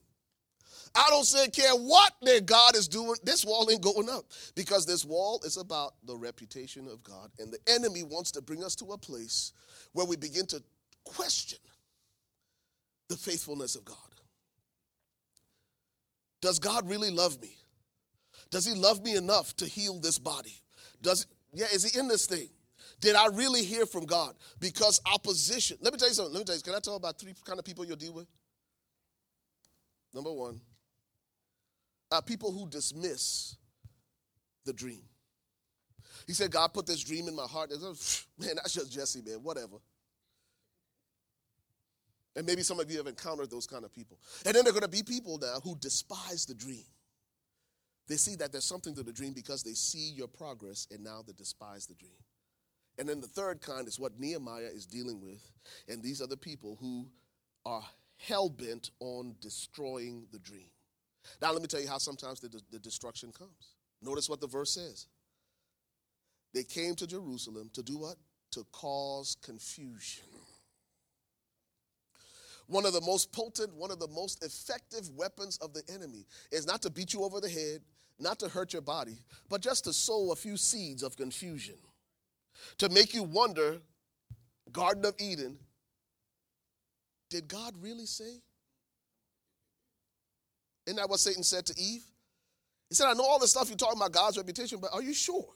I 0.96 1.06
don't 1.10 1.24
say, 1.24 1.48
care 1.48 1.72
what 1.72 2.12
their 2.22 2.40
God 2.40 2.76
is 2.76 2.86
doing. 2.86 3.16
This 3.24 3.44
wall 3.44 3.68
ain't 3.68 3.82
going 3.82 4.08
up 4.08 4.26
because 4.54 4.86
this 4.86 5.04
wall 5.04 5.40
is 5.44 5.56
about 5.56 5.94
the 6.04 6.16
reputation 6.16 6.86
of 6.86 7.02
God. 7.02 7.30
And 7.40 7.52
the 7.52 7.58
enemy 7.66 8.04
wants 8.04 8.30
to 8.32 8.42
bring 8.42 8.62
us 8.62 8.76
to 8.76 8.92
a 8.92 8.98
place 8.98 9.52
where 9.92 10.06
we 10.06 10.16
begin 10.16 10.46
to 10.46 10.62
question 11.02 11.58
the 13.08 13.16
faithfulness 13.16 13.74
of 13.74 13.84
God. 13.84 13.96
Does 16.40 16.60
God 16.60 16.88
really 16.88 17.10
love 17.10 17.40
me? 17.40 17.56
Does 18.50 18.64
he 18.64 18.74
love 18.74 19.02
me 19.02 19.16
enough 19.16 19.56
to 19.56 19.66
heal 19.66 19.98
this 19.98 20.18
body? 20.18 20.54
Does 21.02 21.26
yeah, 21.52 21.66
is 21.72 21.84
he 21.84 21.98
in 21.98 22.06
this 22.06 22.26
thing? 22.26 22.48
Did 23.00 23.16
I 23.16 23.26
really 23.28 23.64
hear 23.64 23.86
from 23.86 24.06
God? 24.06 24.34
Because 24.60 25.00
opposition. 25.12 25.78
Let 25.80 25.92
me 25.92 25.98
tell 25.98 26.08
you 26.08 26.14
something. 26.14 26.32
Let 26.32 26.40
me 26.40 26.44
tell 26.44 26.56
you. 26.56 26.62
Can 26.62 26.74
I 26.74 26.80
tell 26.80 26.96
about 26.96 27.18
three 27.18 27.34
kind 27.44 27.58
of 27.58 27.64
people 27.64 27.84
you'll 27.84 27.96
deal 27.96 28.14
with? 28.14 28.26
Number 30.12 30.32
one, 30.32 30.60
uh, 32.12 32.20
people 32.20 32.52
who 32.52 32.68
dismiss 32.68 33.56
the 34.64 34.72
dream. 34.72 35.02
He 36.26 36.32
said, 36.32 36.50
God 36.50 36.72
put 36.72 36.86
this 36.86 37.02
dream 37.02 37.28
in 37.28 37.34
my 37.34 37.46
heart. 37.46 37.70
Man, 38.38 38.56
that's 38.56 38.72
just 38.72 38.92
Jesse, 38.92 39.22
man, 39.22 39.42
whatever. 39.42 39.76
And 42.36 42.46
maybe 42.46 42.62
some 42.62 42.80
of 42.80 42.90
you 42.90 42.96
have 42.98 43.06
encountered 43.06 43.50
those 43.50 43.66
kind 43.66 43.84
of 43.84 43.92
people. 43.92 44.18
And 44.44 44.54
then 44.54 44.64
there 44.64 44.70
are 44.70 44.80
going 44.80 44.82
to 44.82 44.88
be 44.88 45.02
people 45.02 45.38
now 45.38 45.60
who 45.62 45.76
despise 45.76 46.46
the 46.46 46.54
dream. 46.54 46.84
They 48.08 48.16
see 48.16 48.34
that 48.36 48.52
there's 48.52 48.64
something 48.64 48.94
to 48.96 49.02
the 49.02 49.12
dream 49.12 49.32
because 49.32 49.62
they 49.62 49.72
see 49.72 50.10
your 50.10 50.28
progress 50.28 50.88
and 50.90 51.02
now 51.02 51.22
they 51.26 51.32
despise 51.32 51.86
the 51.86 51.94
dream. 51.94 52.12
And 52.98 53.08
then 53.08 53.20
the 53.20 53.26
third 53.26 53.60
kind 53.60 53.88
is 53.88 53.98
what 53.98 54.18
Nehemiah 54.18 54.70
is 54.72 54.86
dealing 54.86 55.20
with. 55.20 55.42
And 55.88 56.02
these 56.02 56.22
are 56.22 56.26
the 56.26 56.36
people 56.36 56.76
who 56.80 57.06
are 57.66 57.82
hell 58.16 58.48
bent 58.48 58.90
on 59.00 59.34
destroying 59.40 60.26
the 60.32 60.38
dream. 60.38 60.70
Now, 61.40 61.52
let 61.52 61.62
me 61.62 61.68
tell 61.68 61.80
you 61.80 61.88
how 61.88 61.98
sometimes 61.98 62.40
the, 62.40 62.60
the 62.70 62.78
destruction 62.78 63.32
comes. 63.32 63.74
Notice 64.02 64.28
what 64.28 64.40
the 64.40 64.46
verse 64.46 64.70
says. 64.70 65.06
They 66.52 66.62
came 66.62 66.94
to 66.96 67.06
Jerusalem 67.06 67.70
to 67.72 67.82
do 67.82 67.98
what? 67.98 68.16
To 68.52 68.64
cause 68.70 69.36
confusion. 69.42 70.24
One 72.66 72.86
of 72.86 72.92
the 72.92 73.00
most 73.00 73.32
potent, 73.32 73.74
one 73.74 73.90
of 73.90 73.98
the 73.98 74.08
most 74.08 74.44
effective 74.44 75.10
weapons 75.10 75.58
of 75.58 75.74
the 75.74 75.82
enemy 75.92 76.26
is 76.50 76.66
not 76.66 76.80
to 76.82 76.90
beat 76.90 77.12
you 77.12 77.24
over 77.24 77.40
the 77.40 77.48
head, 77.48 77.80
not 78.18 78.38
to 78.38 78.48
hurt 78.48 78.72
your 78.72 78.82
body, 78.82 79.18
but 79.50 79.60
just 79.60 79.84
to 79.84 79.92
sow 79.92 80.32
a 80.32 80.36
few 80.36 80.56
seeds 80.56 81.02
of 81.02 81.16
confusion. 81.16 81.74
To 82.78 82.88
make 82.88 83.14
you 83.14 83.22
wonder, 83.22 83.78
Garden 84.72 85.04
of 85.04 85.14
Eden, 85.18 85.58
did 87.30 87.48
God 87.48 87.74
really 87.80 88.06
say? 88.06 88.40
Isn't 90.86 90.96
that 90.96 91.08
what 91.08 91.20
Satan 91.20 91.42
said 91.42 91.66
to 91.66 91.74
Eve? 91.80 92.04
He 92.88 92.94
said, 92.94 93.06
I 93.06 93.14
know 93.14 93.24
all 93.24 93.38
the 93.38 93.48
stuff 93.48 93.68
you're 93.68 93.76
talking 93.76 93.98
about 93.98 94.12
God's 94.12 94.36
reputation, 94.36 94.78
but 94.80 94.90
are 94.92 95.02
you 95.02 95.14
sure? 95.14 95.46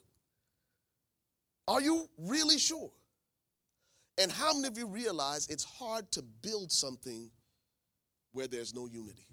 Are 1.69 1.81
you 1.81 2.09
really 2.19 2.59
sure? 2.59 2.91
And 4.21 4.33
how 4.33 4.55
many 4.55 4.69
of 4.69 4.79
you 4.79 4.87
realize 4.87 5.47
it's 5.49 5.65
hard 5.65 6.11
to 6.13 6.23
build 6.23 6.73
something 6.73 7.31
where 8.33 8.49
there's 8.49 8.75
no 8.75 8.87
unity? 8.87 9.27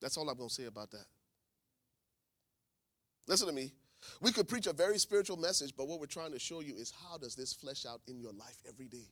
That's 0.00 0.16
all 0.16 0.28
I'm 0.28 0.36
going 0.36 0.48
to 0.48 0.54
say 0.54 0.66
about 0.66 0.90
that. 0.90 1.06
Listen 3.26 3.46
to 3.46 3.52
me. 3.52 3.72
We 4.20 4.32
could 4.32 4.48
preach 4.48 4.66
a 4.66 4.72
very 4.72 4.98
spiritual 4.98 5.36
message, 5.36 5.74
but 5.76 5.88
what 5.88 6.00
we're 6.00 6.06
trying 6.06 6.32
to 6.32 6.38
show 6.38 6.60
you 6.60 6.74
is 6.74 6.92
how 7.08 7.18
does 7.18 7.34
this 7.34 7.52
flesh 7.52 7.86
out 7.86 8.00
in 8.06 8.20
your 8.20 8.32
life 8.32 8.56
every 8.68 8.88
day? 8.88 9.08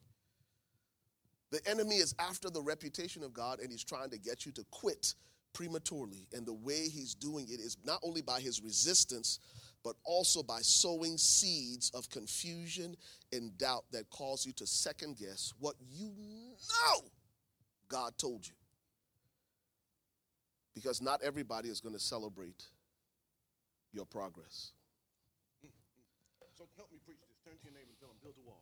The 1.51 1.61
enemy 1.69 1.97
is 1.97 2.15
after 2.19 2.49
the 2.49 2.63
reputation 2.63 3.23
of 3.23 3.33
God 3.33 3.61
and 3.61 3.71
he's 3.71 3.85
trying 3.85 4.11
to 4.11 4.19
get 4.19 4.47
you 4.47 4.53
to 4.53 4.65
quit 4.71 5.15
prematurely. 5.53 6.29
And 6.33 6.47
the 6.47 6.55
way 6.55 6.89
he's 6.89 7.15
doing 7.15 7.47
it 7.49 7.61
is 7.61 7.77
not 7.85 8.01
only 8.05 8.23
by 8.23 8.41
his 8.41 8.63
resistance, 8.63 9.41
but 9.83 9.97
also 10.05 10.43
by 10.43 10.61
sowing 10.61 11.19
seeds 11.19 11.91
of 11.95 12.09
confusion 12.11 12.97
and 13.33 13.57
doubt 13.59 13.85
that 13.93 14.11
cause 14.11 14.45
you 14.47 14.53
to 14.55 14.67
second 14.67 15.17
guess 15.17 15.53
what 15.59 15.75
you 15.91 16.13
know 16.59 17.05
God 17.89 18.13
told 18.19 18.47
you. 18.47 18.55
Because 20.75 21.03
not 21.03 21.23
everybody 21.23 21.69
is 21.69 21.81
going 21.81 21.95
to 21.95 22.01
celebrate 22.01 22.65
your 23.93 24.05
progress. 24.05 24.73
So 26.61 26.69
help 26.77 26.93
me 26.93 27.01
preach 27.09 27.25
this. 27.25 27.41
Turn 27.41 27.57
to 27.57 27.65
your 27.65 27.73
neighbor 27.73 27.89
and 27.89 27.97
tell 27.97 28.13
him, 28.13 28.21
build 28.21 28.37
a 28.37 28.45
wall. 28.45 28.61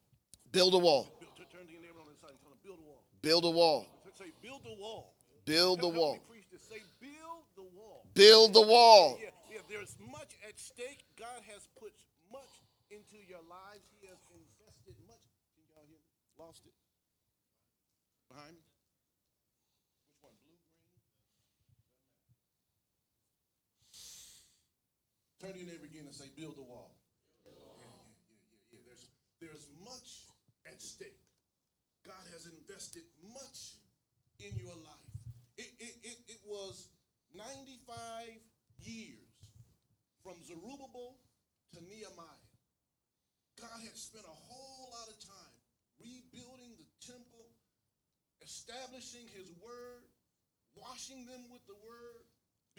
Build 0.55 0.71
a 0.71 0.79
wall. 0.79 1.03
Build, 1.19 1.35
turn 1.51 1.67
to 1.67 1.73
your 1.75 1.83
neighbor 1.83 1.99
on 1.99 2.07
the 2.07 2.15
side 2.15 2.31
and 2.31 2.39
tell 2.47 2.55
him, 2.55 2.63
build 2.63 2.79
a 2.79 2.87
wall. 2.87 3.03
Build 3.27 3.43
a 3.43 3.51
wall. 3.51 3.91
Say, 4.15 4.31
build 4.39 4.63
the 4.63 4.79
wall. 4.79 5.19
Build 5.43 5.83
the 5.83 5.91
wall. 5.91 6.15
me 6.15 6.23
preach 6.31 6.47
this. 6.55 6.63
Say, 6.63 6.79
build 7.03 7.43
the 7.59 7.67
wall. 7.75 8.07
Build 8.15 8.55
the 8.55 8.63
wall. 8.63 9.19
Yeah, 9.19 9.35
yeah, 9.51 9.67
there's 9.67 9.99
much 9.99 10.39
at 10.47 10.55
stake. 10.63 11.03
God 11.19 11.43
has 11.51 11.67
put 11.75 11.91
much 12.31 12.63
into 12.95 13.19
your 13.27 13.43
lives. 13.51 13.83
He 13.99 14.07
has 14.07 14.19
invested 14.31 14.95
much. 15.11 15.27
Can 15.59 15.67
y'all 15.75 15.83
hear 15.91 15.99
me? 15.99 16.07
Lost 16.39 16.63
it. 16.71 16.75
Behind 18.31 18.55
me? 18.55 18.63
Which 20.15 20.23
one? 20.23 20.39
Blue, 20.47 20.55
green? 20.63 20.87
Turn 25.43 25.55
to 25.55 25.59
your 25.59 25.67
neighbor 25.67 25.87
again 25.91 26.07
and 26.07 26.15
say, 26.15 26.31
build 26.39 26.55
the 26.55 26.67
wall. 26.67 26.95
Yeah, 27.47 27.55
yeah, 27.55 27.87
yeah, 27.87 28.35
yeah, 28.35 28.43
yeah. 28.75 28.83
There's, 28.85 29.05
there's 29.39 29.65
much 29.81 30.29
at 30.79 30.83
stake. 30.87 31.23
God 32.07 32.23
has 32.31 32.47
invested 32.47 33.03
much 33.35 33.83
in 34.39 34.55
your 34.63 34.79
life. 34.79 35.11
It, 35.59 35.67
it, 35.83 35.95
it, 36.07 36.19
it 36.39 36.43
was 36.47 36.87
95 37.35 38.39
years 38.87 39.27
from 40.23 40.39
Zerubbabel 40.47 41.19
to 41.75 41.83
Nehemiah. 41.83 42.47
God 43.59 43.79
had 43.83 43.99
spent 43.99 44.23
a 44.23 44.39
whole 44.47 44.95
lot 44.95 45.11
of 45.11 45.19
time 45.19 45.59
rebuilding 45.99 46.79
the 46.79 46.87
temple, 47.03 47.51
establishing 48.47 49.27
his 49.35 49.51
word, 49.59 50.07
washing 50.79 51.27
them 51.27 51.43
with 51.51 51.67
the 51.67 51.75
word, 51.83 52.23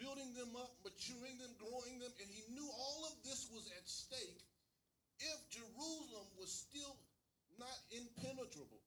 building 0.00 0.32
them 0.32 0.56
up, 0.56 0.72
maturing 0.80 1.36
them, 1.36 1.52
growing 1.60 2.00
them, 2.00 2.12
and 2.16 2.28
he 2.32 2.48
knew 2.56 2.64
all 2.64 3.04
of 3.12 3.14
this 3.28 3.44
was 3.52 3.68
at 3.76 3.84
stake 3.84 4.40
if 5.20 5.38
Jerusalem 5.52 6.24
was 6.40 6.48
still 6.48 6.96
not 7.60 7.78
impenetrable, 7.92 8.80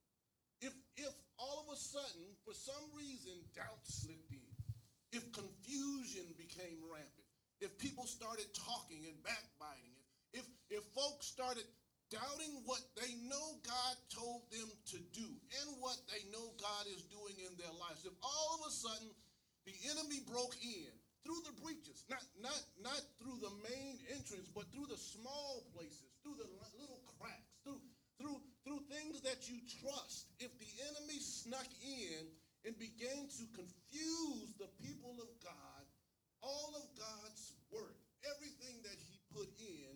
if 0.59 0.73
if 0.97 1.13
all 1.37 1.63
of 1.63 1.69
a 1.69 1.77
sudden, 1.77 2.25
for 2.41 2.57
some 2.57 2.81
reason, 2.97 3.37
doubt 3.53 3.85
slipped 3.85 4.33
in, 4.33 4.49
if 5.13 5.21
confusion 5.31 6.25
became 6.35 6.81
rampant, 6.89 7.29
if 7.61 7.77
people 7.77 8.09
started 8.09 8.49
talking 8.57 9.05
and 9.05 9.15
backbiting, 9.21 9.93
if 10.33 10.45
if 10.73 10.81
folks 10.97 11.29
started 11.29 11.63
doubting 12.09 12.61
what 12.65 12.81
they 12.97 13.13
know 13.25 13.47
God 13.65 13.95
told 14.09 14.45
them 14.53 14.69
to 14.93 14.97
do 15.17 15.25
and 15.25 15.67
what 15.81 15.97
they 16.09 16.21
know 16.29 16.53
God 16.61 16.85
is 16.89 17.05
doing 17.09 17.37
in 17.41 17.53
their 17.57 17.73
lives, 17.77 18.05
if 18.05 18.13
all 18.21 18.57
of 18.57 18.69
a 18.69 18.73
sudden 18.73 19.09
the 19.65 19.75
enemy 19.93 20.21
broke 20.25 20.53
in 20.61 20.91
through 21.23 21.39
the 21.47 21.55
breaches, 21.63 22.03
not 22.11 22.25
not 22.41 22.61
not 22.83 23.01
through 23.21 23.39
the 23.39 23.53
main 23.63 24.01
entrance, 24.11 24.49
but 24.51 24.67
through 24.73 24.89
the 24.91 24.99
small 24.99 25.63
places, 25.71 26.03
through 26.21 26.35
the 26.35 26.49
little 26.75 26.99
that 29.23 29.49
you 29.49 29.59
trust. 29.81 30.31
If 30.39 30.51
the 30.59 30.71
enemy 30.91 31.19
snuck 31.19 31.67
in 31.83 32.27
and 32.67 32.77
began 32.79 33.27
to 33.39 33.43
confuse 33.55 34.55
the 34.59 34.69
people 34.79 35.15
of 35.19 35.31
God, 35.43 35.83
all 36.43 36.75
of 36.75 36.85
God's 36.95 37.55
work, 37.71 37.95
everything 38.23 38.83
that 38.83 38.99
he 38.99 39.19
put 39.31 39.47
in 39.59 39.95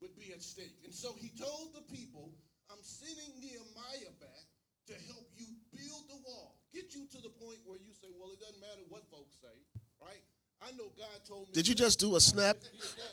would 0.00 0.16
be 0.16 0.32
at 0.32 0.42
stake. 0.42 0.76
And 0.84 0.92
so 0.92 1.14
he 1.16 1.30
told 1.36 1.72
the 1.76 1.84
people, 1.92 2.32
I'm 2.72 2.82
sending 2.82 3.32
Nehemiah 3.38 4.12
back 4.18 4.44
to 4.88 4.94
help 5.12 5.28
you 5.36 5.46
build 5.70 6.04
the 6.08 6.18
wall. 6.26 6.58
Get 6.74 6.94
you 6.94 7.06
to 7.12 7.18
the 7.22 7.30
point 7.38 7.60
where 7.64 7.78
you 7.78 7.92
say, 7.94 8.08
well, 8.18 8.32
it 8.32 8.40
doesn't 8.40 8.60
matter 8.60 8.82
what 8.88 9.04
folks 9.12 9.36
say, 9.40 9.54
right? 10.00 10.24
I 10.64 10.72
know 10.72 10.90
God 10.96 11.18
told 11.26 11.48
me. 11.48 11.54
Did 11.54 11.68
you 11.68 11.74
just 11.74 12.00
do 12.00 12.16
a 12.16 12.20
snap? 12.20 12.56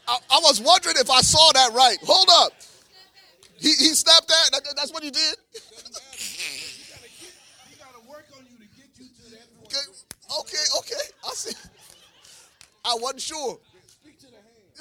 I, 0.07 0.17
I 0.31 0.39
was 0.41 0.61
wondering 0.61 0.95
if 0.97 1.09
I 1.09 1.21
saw 1.21 1.51
that 1.53 1.71
right. 1.73 1.97
Hold 2.03 2.29
up. 2.31 2.53
He, 3.57 3.69
he 3.69 3.93
snapped 3.93 4.27
that? 4.27 4.49
that? 4.53 4.73
That's 4.75 4.93
what 4.93 5.03
you 5.03 5.11
did? 5.11 5.35
I 12.89 12.97
wasn't 12.97 13.21
sure. 13.21 13.61
Speak 13.85 14.17
to 14.25 14.29
the 14.33 14.41
hand. 14.41 14.73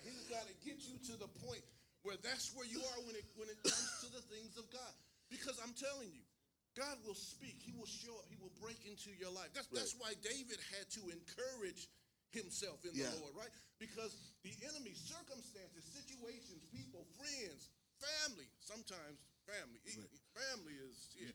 He's 0.00 0.24
got 0.32 0.48
to 0.48 0.54
get 0.64 0.80
you 0.88 0.96
to 1.12 1.14
the 1.20 1.28
point 1.44 1.60
where 2.00 2.16
that's 2.24 2.56
where 2.56 2.64
you 2.64 2.80
are 2.80 3.00
when 3.04 3.16
it 3.16 3.28
when 3.36 3.52
it 3.52 3.60
comes 3.60 4.00
to 4.00 4.08
the 4.08 4.24
things 4.32 4.56
of 4.56 4.64
God. 4.72 4.92
Because 5.28 5.60
I'm 5.60 5.76
telling 5.76 6.08
you, 6.08 6.24
God 6.72 6.96
will 7.04 7.18
speak. 7.18 7.60
He 7.60 7.76
will 7.76 7.88
show 7.88 8.16
up. 8.16 8.24
He 8.32 8.40
will 8.40 8.52
break 8.64 8.80
into 8.88 9.12
your 9.14 9.30
life. 9.30 9.52
That's, 9.52 9.68
right. 9.68 9.84
that's 9.84 9.96
why 10.00 10.16
David 10.24 10.58
had 10.72 10.88
to 10.96 11.02
encourage 11.12 11.88
himself 12.32 12.82
in 12.82 12.96
yeah. 12.96 13.12
the 13.14 13.22
Lord, 13.22 13.36
right? 13.36 13.52
Because 13.78 14.16
the 14.42 14.50
enemy, 14.66 14.96
circumstances, 14.96 15.84
situations, 15.86 16.66
people, 16.74 17.06
friends, 17.14 17.70
family, 18.00 18.50
sometimes 18.58 19.22
family, 19.46 19.80
right. 19.86 20.18
family 20.34 20.76
is, 20.82 21.14
yeah. 21.14 21.30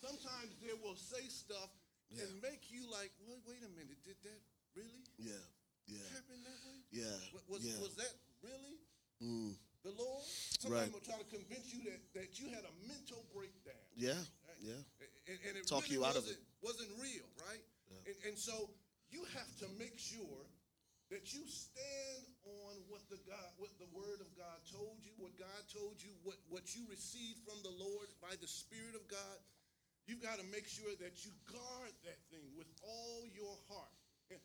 Sometimes 0.00 0.54
they 0.62 0.72
will 0.80 0.96
say 0.96 1.26
stuff 1.26 1.68
yeah. 2.10 2.24
and 2.24 2.42
make 2.42 2.68
you 2.72 2.88
like, 2.88 3.12
wait, 3.24 3.40
wait 3.44 3.62
a 3.64 3.72
minute, 3.76 4.00
did 4.04 4.18
that 4.24 4.40
really? 4.76 5.04
Yeah, 5.18 5.44
yeah. 5.86 6.08
Happen 6.12 6.40
that 6.44 6.60
way? 6.64 6.78
Yeah. 6.92 7.18
Was, 7.48 7.64
yeah. 7.64 7.78
was 7.80 7.94
that 7.96 8.12
really? 8.42 8.76
Mm 9.22 9.56
the 9.86 9.94
Lord. 9.94 10.26
Somebody 10.58 10.90
right. 10.90 10.92
will 10.92 11.06
try 11.06 11.18
to 11.18 11.28
convince 11.30 11.70
you 11.70 11.86
that, 11.86 12.00
that 12.18 12.30
you 12.36 12.50
had 12.50 12.66
a 12.66 12.74
mental 12.84 13.22
breakdown. 13.30 13.86
Yeah, 13.94 14.18
yeah. 14.60 14.82
And, 15.30 15.38
and 15.48 15.52
it 15.56 15.68
Talk 15.68 15.86
really 15.86 16.02
you 16.02 16.08
out 16.08 16.18
of 16.18 16.26
it. 16.26 16.38
wasn't 16.60 16.90
real, 16.98 17.26
right? 17.46 17.62
Yeah. 17.88 18.10
And, 18.10 18.16
and 18.32 18.36
so 18.36 18.70
you 19.08 19.22
have 19.36 19.50
to 19.62 19.66
make 19.78 19.96
sure 19.96 20.42
that 21.08 21.32
you 21.32 21.40
stand 21.48 22.24
on 22.44 22.84
what 22.92 23.00
the 23.08 23.16
God, 23.24 23.48
what 23.56 23.72
the 23.80 23.88
Word 23.96 24.20
of 24.20 24.28
God 24.36 24.60
told 24.68 25.00
you, 25.00 25.14
what 25.16 25.32
God 25.40 25.62
told 25.72 25.96
you, 26.04 26.12
what, 26.20 26.36
what 26.52 26.68
you 26.76 26.84
received 26.90 27.40
from 27.48 27.56
the 27.64 27.72
Lord 27.72 28.12
by 28.20 28.36
the 28.40 28.50
Spirit 28.50 28.92
of 28.92 29.04
God. 29.08 29.38
You've 30.08 30.24
got 30.24 30.40
to 30.40 30.46
make 30.48 30.64
sure 30.64 30.88
that 31.04 31.20
you 31.20 31.30
guard 31.44 31.92
that 32.08 32.16
thing 32.32 32.48
with 32.56 32.64
all 32.80 33.28
your 33.36 33.52
heart. 33.68 33.92
And 34.32 34.40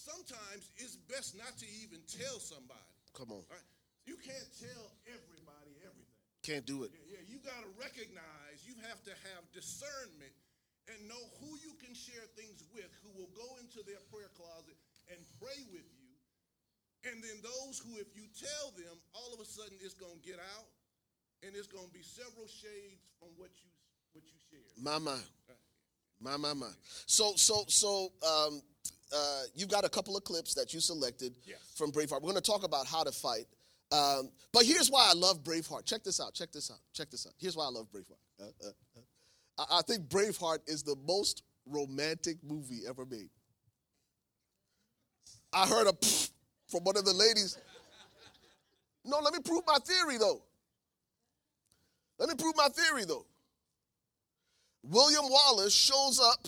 sometimes 0.00 0.64
it's 0.80 0.96
best 1.12 1.36
not 1.36 1.52
to 1.60 1.68
even 1.84 2.00
tell 2.08 2.40
somebody. 2.40 2.88
Come 3.12 3.28
on. 3.36 3.44
Right? 3.52 3.68
You 4.08 4.16
can't 4.16 4.48
tell 4.56 4.88
everybody 5.04 5.76
everything. 5.84 6.16
Can't 6.40 6.64
do 6.64 6.88
it. 6.88 6.96
Yeah, 6.96 7.20
yeah 7.20 7.22
you 7.28 7.36
got 7.44 7.60
to 7.60 7.70
recognize, 7.76 8.64
you 8.64 8.72
have 8.88 8.96
to 9.04 9.12
have 9.28 9.44
discernment 9.52 10.32
and 10.88 10.96
know 11.04 11.20
who 11.44 11.52
you 11.60 11.76
can 11.84 11.92
share 11.92 12.24
things 12.32 12.64
with, 12.72 12.88
who 13.04 13.12
will 13.12 13.32
go 13.36 13.48
into 13.60 13.84
their 13.84 14.00
prayer 14.08 14.32
closet 14.32 14.76
and 15.12 15.20
pray 15.36 15.60
with 15.68 15.84
you. 16.00 16.12
And 17.12 17.20
then 17.20 17.44
those 17.44 17.76
who, 17.84 18.00
if 18.00 18.08
you 18.16 18.24
tell 18.32 18.72
them, 18.72 18.96
all 19.12 19.36
of 19.36 19.40
a 19.40 19.44
sudden 19.44 19.76
it's 19.84 19.96
going 20.00 20.16
to 20.16 20.24
get 20.24 20.40
out 20.40 20.68
and 21.44 21.52
it's 21.52 21.68
going 21.68 21.84
to 21.84 21.92
be 21.92 22.00
several 22.00 22.48
shades 22.48 23.04
from 23.20 23.28
what 23.36 23.52
you 23.52 23.52
what 23.52 23.52
you 23.60 23.68
shared. 23.68 23.73
My, 24.80 24.98
my. 24.98 25.18
My, 26.20 26.36
my, 26.36 26.54
my. 26.54 26.70
So, 27.06 27.32
so, 27.36 27.64
so, 27.68 28.12
um, 28.26 28.62
uh, 29.14 29.42
you've 29.54 29.68
got 29.68 29.84
a 29.84 29.88
couple 29.88 30.16
of 30.16 30.24
clips 30.24 30.54
that 30.54 30.72
you 30.72 30.80
selected 30.80 31.36
yes. 31.46 31.58
from 31.76 31.92
Braveheart. 31.92 32.22
We're 32.22 32.32
going 32.32 32.34
to 32.36 32.40
talk 32.40 32.64
about 32.64 32.86
how 32.86 33.04
to 33.04 33.12
fight. 33.12 33.46
Um, 33.92 34.30
but 34.52 34.64
here's 34.64 34.90
why 34.90 35.08
I 35.10 35.14
love 35.14 35.44
Braveheart. 35.44 35.84
Check 35.84 36.02
this 36.02 36.20
out. 36.20 36.34
Check 36.34 36.50
this 36.50 36.70
out. 36.70 36.78
Check 36.92 37.10
this 37.10 37.26
out. 37.26 37.34
Here's 37.38 37.56
why 37.56 37.64
I 37.64 37.68
love 37.68 37.86
Braveheart. 37.92 38.40
Uh, 38.40 38.44
uh, 38.44 38.68
uh. 38.68 39.64
I, 39.70 39.78
I 39.78 39.82
think 39.82 40.08
Braveheart 40.08 40.60
is 40.66 40.82
the 40.82 40.96
most 41.06 41.42
romantic 41.66 42.38
movie 42.42 42.80
ever 42.88 43.04
made. 43.06 43.30
I 45.52 45.66
heard 45.66 45.86
a 45.86 45.92
from 46.68 46.82
one 46.82 46.96
of 46.96 47.04
the 47.04 47.12
ladies. 47.12 47.58
No, 49.04 49.20
let 49.20 49.32
me 49.32 49.38
prove 49.44 49.62
my 49.66 49.78
theory 49.86 50.18
though. 50.18 50.42
Let 52.18 52.28
me 52.28 52.34
prove 52.36 52.56
my 52.56 52.68
theory 52.68 53.04
though. 53.04 53.26
William 54.90 55.24
Wallace 55.28 55.72
shows 55.72 56.20
up 56.20 56.46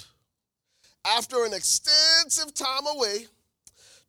after 1.06 1.44
an 1.44 1.54
extensive 1.54 2.52
time 2.54 2.86
away 2.86 3.26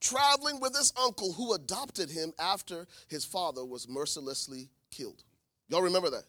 traveling 0.02 0.60
with 0.60 0.76
his 0.76 0.92
uncle 1.02 1.32
who 1.34 1.54
adopted 1.54 2.10
him 2.10 2.34
after 2.38 2.88
his 3.08 3.24
father 3.24 3.64
was 3.64 3.88
mercilessly 3.88 4.70
killed. 4.92 5.24
Y'all 5.70 5.82
remember 5.82 6.10
that? 6.10 6.24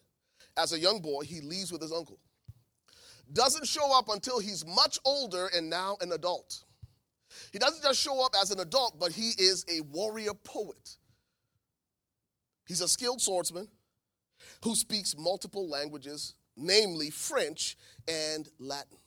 As 0.56 0.72
a 0.72 0.78
young 0.78 1.00
boy, 1.00 1.22
he 1.22 1.40
leaves 1.40 1.72
with 1.72 1.82
his 1.82 1.92
uncle. 1.92 2.18
Doesn't 3.32 3.66
show 3.66 3.96
up 3.96 4.08
until 4.08 4.38
he's 4.38 4.64
much 4.64 4.98
older 5.04 5.50
and 5.54 5.68
now 5.68 5.96
an 6.00 6.12
adult. 6.12 6.64
He 7.52 7.58
doesn't 7.58 7.82
just 7.82 8.00
show 8.00 8.24
up 8.24 8.34
as 8.40 8.50
an 8.50 8.60
adult, 8.60 8.98
but 8.98 9.12
he 9.12 9.30
is 9.38 9.64
a 9.68 9.82
warrior 9.82 10.34
poet. 10.34 10.96
He's 12.66 12.80
a 12.80 12.88
skilled 12.88 13.20
swordsman 13.20 13.68
who 14.64 14.74
speaks 14.74 15.16
multiple 15.16 15.68
languages, 15.68 16.34
namely 16.58 17.10
French 17.10 17.76
and 18.06 18.48
Latin. 18.58 18.98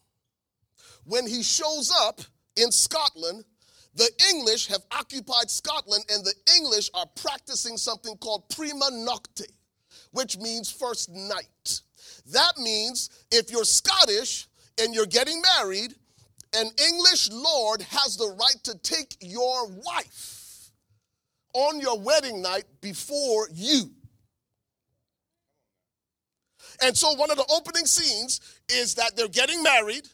When 1.05 1.27
he 1.27 1.43
shows 1.43 1.91
up 1.91 2.21
in 2.55 2.71
Scotland, 2.71 3.43
the 3.95 4.09
English 4.29 4.67
have 4.67 4.81
occupied 4.91 5.49
Scotland, 5.49 6.05
and 6.09 6.23
the 6.23 6.33
English 6.55 6.89
are 6.93 7.07
practicing 7.15 7.77
something 7.77 8.15
called 8.17 8.47
prima 8.49 8.89
nocte, 8.91 9.47
which 10.11 10.37
means 10.37 10.71
first 10.71 11.09
night. 11.09 11.81
That 12.31 12.57
means 12.57 13.09
if 13.31 13.51
you're 13.51 13.65
Scottish 13.65 14.47
and 14.81 14.93
you're 14.93 15.05
getting 15.05 15.41
married, 15.57 15.93
an 16.53 16.69
English 16.87 17.29
lord 17.31 17.81
has 17.81 18.17
the 18.17 18.29
right 18.29 18.63
to 18.63 18.77
take 18.77 19.17
your 19.21 19.67
wife 19.67 20.71
on 21.53 21.79
your 21.79 21.99
wedding 21.99 22.41
night 22.41 22.65
before 22.81 23.47
you. 23.53 23.91
And 26.81 26.97
so, 26.97 27.13
one 27.13 27.31
of 27.31 27.37
the 27.37 27.45
opening 27.53 27.85
scenes 27.85 28.41
is 28.69 28.95
that 28.95 29.15
they're 29.15 29.27
getting 29.27 29.61
married 29.63 30.07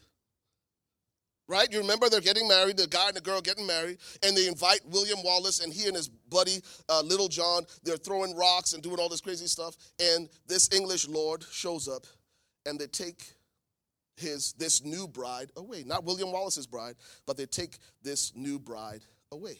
right? 1.47 1.71
You 1.71 1.79
remember 1.79 2.09
they're 2.09 2.21
getting 2.21 2.47
married, 2.47 2.77
the 2.77 2.87
guy 2.87 3.07
and 3.07 3.15
the 3.15 3.21
girl 3.21 3.41
getting 3.41 3.65
married, 3.65 3.97
and 4.23 4.35
they 4.35 4.47
invite 4.47 4.81
William 4.85 5.19
Wallace 5.23 5.61
and 5.63 5.73
he 5.73 5.87
and 5.87 5.95
his 5.95 6.09
buddy 6.09 6.61
uh, 6.89 7.01
Little 7.01 7.27
John. 7.27 7.63
They're 7.83 7.97
throwing 7.97 8.35
rocks 8.35 8.73
and 8.73 8.83
doing 8.83 8.99
all 8.99 9.09
this 9.09 9.21
crazy 9.21 9.47
stuff, 9.47 9.75
and 9.99 10.29
this 10.47 10.69
English 10.73 11.07
lord 11.07 11.43
shows 11.51 11.87
up, 11.87 12.05
and 12.65 12.79
they 12.79 12.87
take 12.87 13.23
his 14.15 14.53
this 14.53 14.83
new 14.83 15.07
bride 15.07 15.51
away. 15.55 15.83
Not 15.85 16.03
William 16.03 16.31
Wallace's 16.31 16.67
bride, 16.67 16.95
but 17.25 17.37
they 17.37 17.45
take 17.45 17.77
this 18.03 18.33
new 18.35 18.59
bride 18.59 19.03
away. 19.31 19.59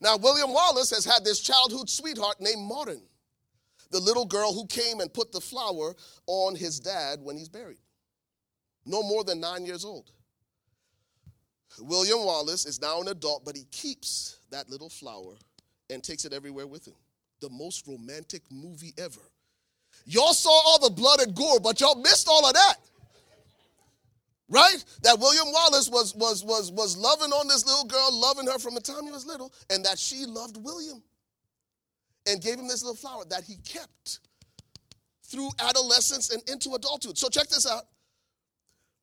Now 0.00 0.16
William 0.16 0.52
Wallace 0.52 0.90
has 0.90 1.04
had 1.04 1.24
this 1.24 1.40
childhood 1.40 1.88
sweetheart 1.88 2.40
named 2.40 2.62
Martin, 2.62 3.02
the 3.92 4.00
little 4.00 4.24
girl 4.24 4.52
who 4.52 4.66
came 4.66 5.00
and 5.00 5.12
put 5.12 5.30
the 5.30 5.40
flower 5.40 5.94
on 6.26 6.56
his 6.56 6.80
dad 6.80 7.20
when 7.22 7.36
he's 7.36 7.48
buried. 7.48 7.78
No 8.84 9.02
more 9.02 9.22
than 9.22 9.38
nine 9.38 9.64
years 9.64 9.84
old. 9.84 10.10
William 11.78 12.24
Wallace 12.24 12.66
is 12.66 12.80
now 12.80 13.00
an 13.00 13.08
adult, 13.08 13.44
but 13.44 13.56
he 13.56 13.64
keeps 13.70 14.38
that 14.50 14.68
little 14.68 14.88
flower 14.88 15.34
and 15.90 16.02
takes 16.02 16.24
it 16.24 16.32
everywhere 16.32 16.66
with 16.66 16.86
him. 16.86 16.94
The 17.40 17.50
most 17.50 17.86
romantic 17.86 18.42
movie 18.50 18.94
ever. 18.98 19.20
Y'all 20.04 20.34
saw 20.34 20.50
all 20.50 20.78
the 20.80 20.90
blood 20.90 21.20
and 21.20 21.34
gore, 21.34 21.60
but 21.60 21.80
y'all 21.80 22.00
missed 22.00 22.28
all 22.28 22.46
of 22.46 22.54
that. 22.54 22.74
Right? 24.48 24.84
That 25.02 25.18
William 25.18 25.50
Wallace 25.50 25.88
was 25.88 26.14
was 26.14 26.44
was 26.44 26.70
was 26.72 26.96
loving 26.96 27.30
on 27.30 27.48
this 27.48 27.64
little 27.64 27.84
girl, 27.84 28.08
loving 28.12 28.46
her 28.46 28.58
from 28.58 28.74
the 28.74 28.80
time 28.80 29.04
he 29.04 29.10
was 29.10 29.24
little, 29.24 29.52
and 29.70 29.84
that 29.84 29.98
she 29.98 30.26
loved 30.26 30.56
William. 30.58 31.02
And 32.26 32.40
gave 32.40 32.58
him 32.58 32.68
this 32.68 32.82
little 32.82 32.96
flower 32.96 33.24
that 33.30 33.44
he 33.44 33.56
kept 33.56 34.20
through 35.24 35.48
adolescence 35.60 36.30
and 36.30 36.42
into 36.48 36.74
adulthood. 36.74 37.18
So 37.18 37.28
check 37.28 37.48
this 37.48 37.66
out. 37.66 37.84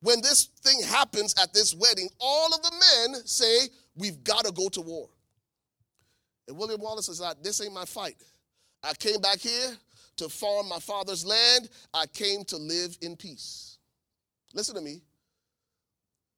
When 0.01 0.21
this 0.21 0.45
thing 0.63 0.81
happens 0.87 1.35
at 1.41 1.53
this 1.53 1.75
wedding, 1.75 2.07
all 2.19 2.53
of 2.53 2.61
the 2.61 2.71
men 2.71 3.21
say, 3.25 3.67
We've 3.95 4.23
got 4.23 4.45
to 4.45 4.53
go 4.53 4.69
to 4.69 4.81
war. 4.81 5.09
And 6.47 6.57
William 6.57 6.79
Wallace 6.79 7.07
says, 7.07 7.21
This 7.43 7.61
ain't 7.61 7.73
my 7.73 7.85
fight. 7.85 8.15
I 8.81 8.93
came 8.93 9.19
back 9.19 9.39
here 9.39 9.75
to 10.17 10.29
farm 10.29 10.69
my 10.69 10.79
father's 10.79 11.25
land. 11.25 11.69
I 11.93 12.05
came 12.05 12.45
to 12.45 12.57
live 12.57 12.97
in 13.01 13.17
peace. 13.17 13.77
Listen 14.53 14.75
to 14.75 14.81
me. 14.81 15.01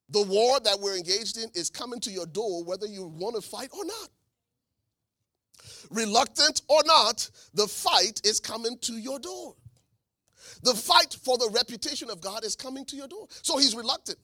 The 0.09 0.23
war 0.23 0.59
that 0.59 0.79
we're 0.79 0.97
engaged 0.97 1.37
in 1.37 1.49
is 1.53 1.69
coming 1.69 1.99
to 2.01 2.11
your 2.11 2.25
door 2.25 2.63
whether 2.65 2.85
you 2.85 3.05
want 3.05 3.35
to 3.35 3.41
fight 3.41 3.69
or 3.71 3.85
not. 3.85 4.09
Reluctant 5.89 6.61
or 6.67 6.81
not, 6.85 7.29
the 7.53 7.67
fight 7.67 8.21
is 8.23 8.39
coming 8.39 8.77
to 8.81 8.93
your 8.93 9.19
door. 9.19 9.55
The 10.63 10.73
fight 10.73 11.15
for 11.23 11.37
the 11.37 11.49
reputation 11.53 12.09
of 12.09 12.21
God 12.21 12.43
is 12.43 12.55
coming 12.55 12.85
to 12.85 12.95
your 12.95 13.07
door. 13.07 13.27
So 13.41 13.57
he's 13.57 13.75
reluctant. 13.75 14.19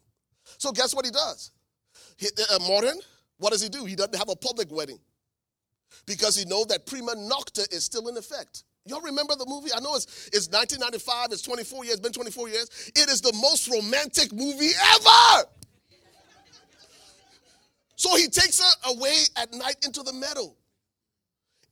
So 0.58 0.71
guess 0.71 0.93
what 0.93 1.06
he 1.06 1.12
does? 1.12 1.52
He, 2.17 2.28
uh, 2.52 2.60
modern, 2.67 2.97
what 3.38 3.52
does 3.52 3.62
he 3.62 3.69
do? 3.69 3.86
He 3.86 3.95
doesn't 3.95 4.15
have 4.15 4.30
a 4.30 4.36
public 4.36 4.71
wedding 4.71 5.00
because 6.06 6.36
he 6.36 6.45
knows 6.45 6.67
that 6.67 6.86
prima 6.86 7.15
nocta 7.15 7.71
is 7.73 7.84
still 7.84 8.08
in 8.08 8.17
effect. 8.17 8.63
Y'all 8.86 9.02
remember 9.02 9.36
the 9.36 9.45
movie? 9.47 9.69
I 9.76 9.80
know 9.82 9.95
it's, 9.95 10.28
it's 10.28 10.47
1995, 10.47 11.32
it's 11.32 11.41
24 11.41 11.86
years, 11.86 12.00
been 12.00 12.13
24 12.13 12.50
years. 12.50 12.91
It 12.95 13.10
is 13.10 13.21
the 13.21 13.34
most 13.34 13.67
romantic 13.69 14.32
movie 14.32 14.69
ever. 14.95 15.50
So 17.95 18.15
he 18.15 18.28
takes 18.28 18.62
her 18.62 18.91
away 18.91 19.23
at 19.36 19.52
night 19.54 19.78
into 19.84 20.04
the 20.04 20.13
meadow. 20.13 20.56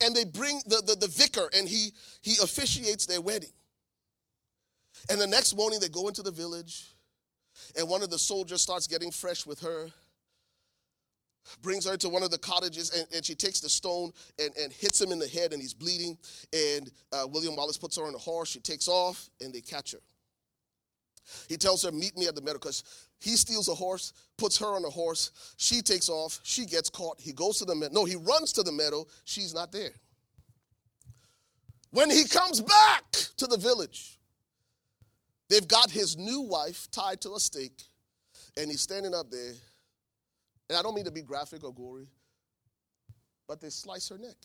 And 0.00 0.14
they 0.14 0.24
bring 0.24 0.60
the, 0.66 0.82
the, 0.86 0.94
the 0.94 1.08
vicar 1.08 1.48
and 1.56 1.68
he, 1.68 1.92
he 2.22 2.36
officiates 2.42 3.06
their 3.06 3.20
wedding. 3.20 3.52
And 5.10 5.20
the 5.20 5.26
next 5.26 5.56
morning 5.56 5.80
they 5.80 5.88
go 5.88 6.08
into 6.08 6.22
the 6.22 6.30
village 6.30 6.84
and 7.78 7.88
one 7.88 8.02
of 8.02 8.10
the 8.10 8.18
soldiers 8.18 8.60
starts 8.60 8.86
getting 8.86 9.10
fresh 9.10 9.46
with 9.46 9.60
her 9.60 9.88
brings 11.62 11.86
her 11.86 11.96
to 11.96 12.08
one 12.08 12.22
of 12.22 12.30
the 12.30 12.38
cottages 12.38 12.90
and, 12.90 13.06
and 13.14 13.24
she 13.24 13.34
takes 13.34 13.60
the 13.60 13.68
stone 13.68 14.12
and, 14.38 14.50
and 14.56 14.72
hits 14.72 15.00
him 15.00 15.12
in 15.12 15.18
the 15.18 15.28
head 15.28 15.52
and 15.52 15.62
he's 15.62 15.74
bleeding. 15.74 16.18
And 16.52 16.90
uh, 17.12 17.26
william 17.28 17.56
wallace 17.56 17.78
puts 17.78 17.96
her 17.96 18.04
on 18.04 18.14
a 18.14 18.18
horse. 18.18 18.50
She 18.50 18.60
takes 18.60 18.88
off 18.88 19.30
and 19.40 19.52
they 19.52 19.60
catch 19.60 19.92
her 19.92 20.00
he 21.48 21.56
tells 21.56 21.82
her 21.82 21.92
meet 21.92 22.16
me 22.16 22.26
at 22.26 22.34
the 22.34 22.40
meadow 22.40 22.58
because 22.58 22.84
he 23.20 23.36
steals 23.36 23.68
a 23.68 23.74
horse 23.74 24.12
puts 24.36 24.58
her 24.58 24.66
on 24.66 24.84
a 24.84 24.90
horse. 24.90 25.54
She 25.56 25.80
takes 25.80 26.08
off. 26.08 26.40
She 26.42 26.66
gets 26.66 26.90
caught. 26.90 27.20
He 27.20 27.32
goes 27.32 27.58
to 27.58 27.64
the 27.64 27.74
meadow 27.74 27.92
no 27.94 28.04
he 28.04 28.16
runs 28.16 28.52
to 28.54 28.62
the 28.62 28.72
meadow. 28.72 29.06
She's 29.24 29.54
not 29.54 29.72
there. 29.72 29.92
When 31.90 32.10
he 32.10 32.24
comes 32.24 32.60
back 32.60 33.10
to 33.38 33.46
the 33.46 33.56
village 33.56 34.18
they've 35.48 35.66
got 35.66 35.90
his 35.90 36.16
new 36.16 36.42
wife 36.42 36.88
tied 36.90 37.20
to 37.22 37.34
a 37.34 37.40
stake 37.40 37.82
and 38.56 38.70
he's 38.70 38.80
standing 38.80 39.14
up 39.14 39.30
there. 39.30 39.52
And 40.68 40.76
I 40.76 40.82
don't 40.82 40.94
mean 40.94 41.04
to 41.04 41.12
be 41.12 41.22
graphic 41.22 41.62
or 41.62 41.72
gory, 41.72 42.08
but 43.46 43.60
they 43.60 43.70
slice 43.70 44.08
her 44.08 44.18
neck. 44.18 44.36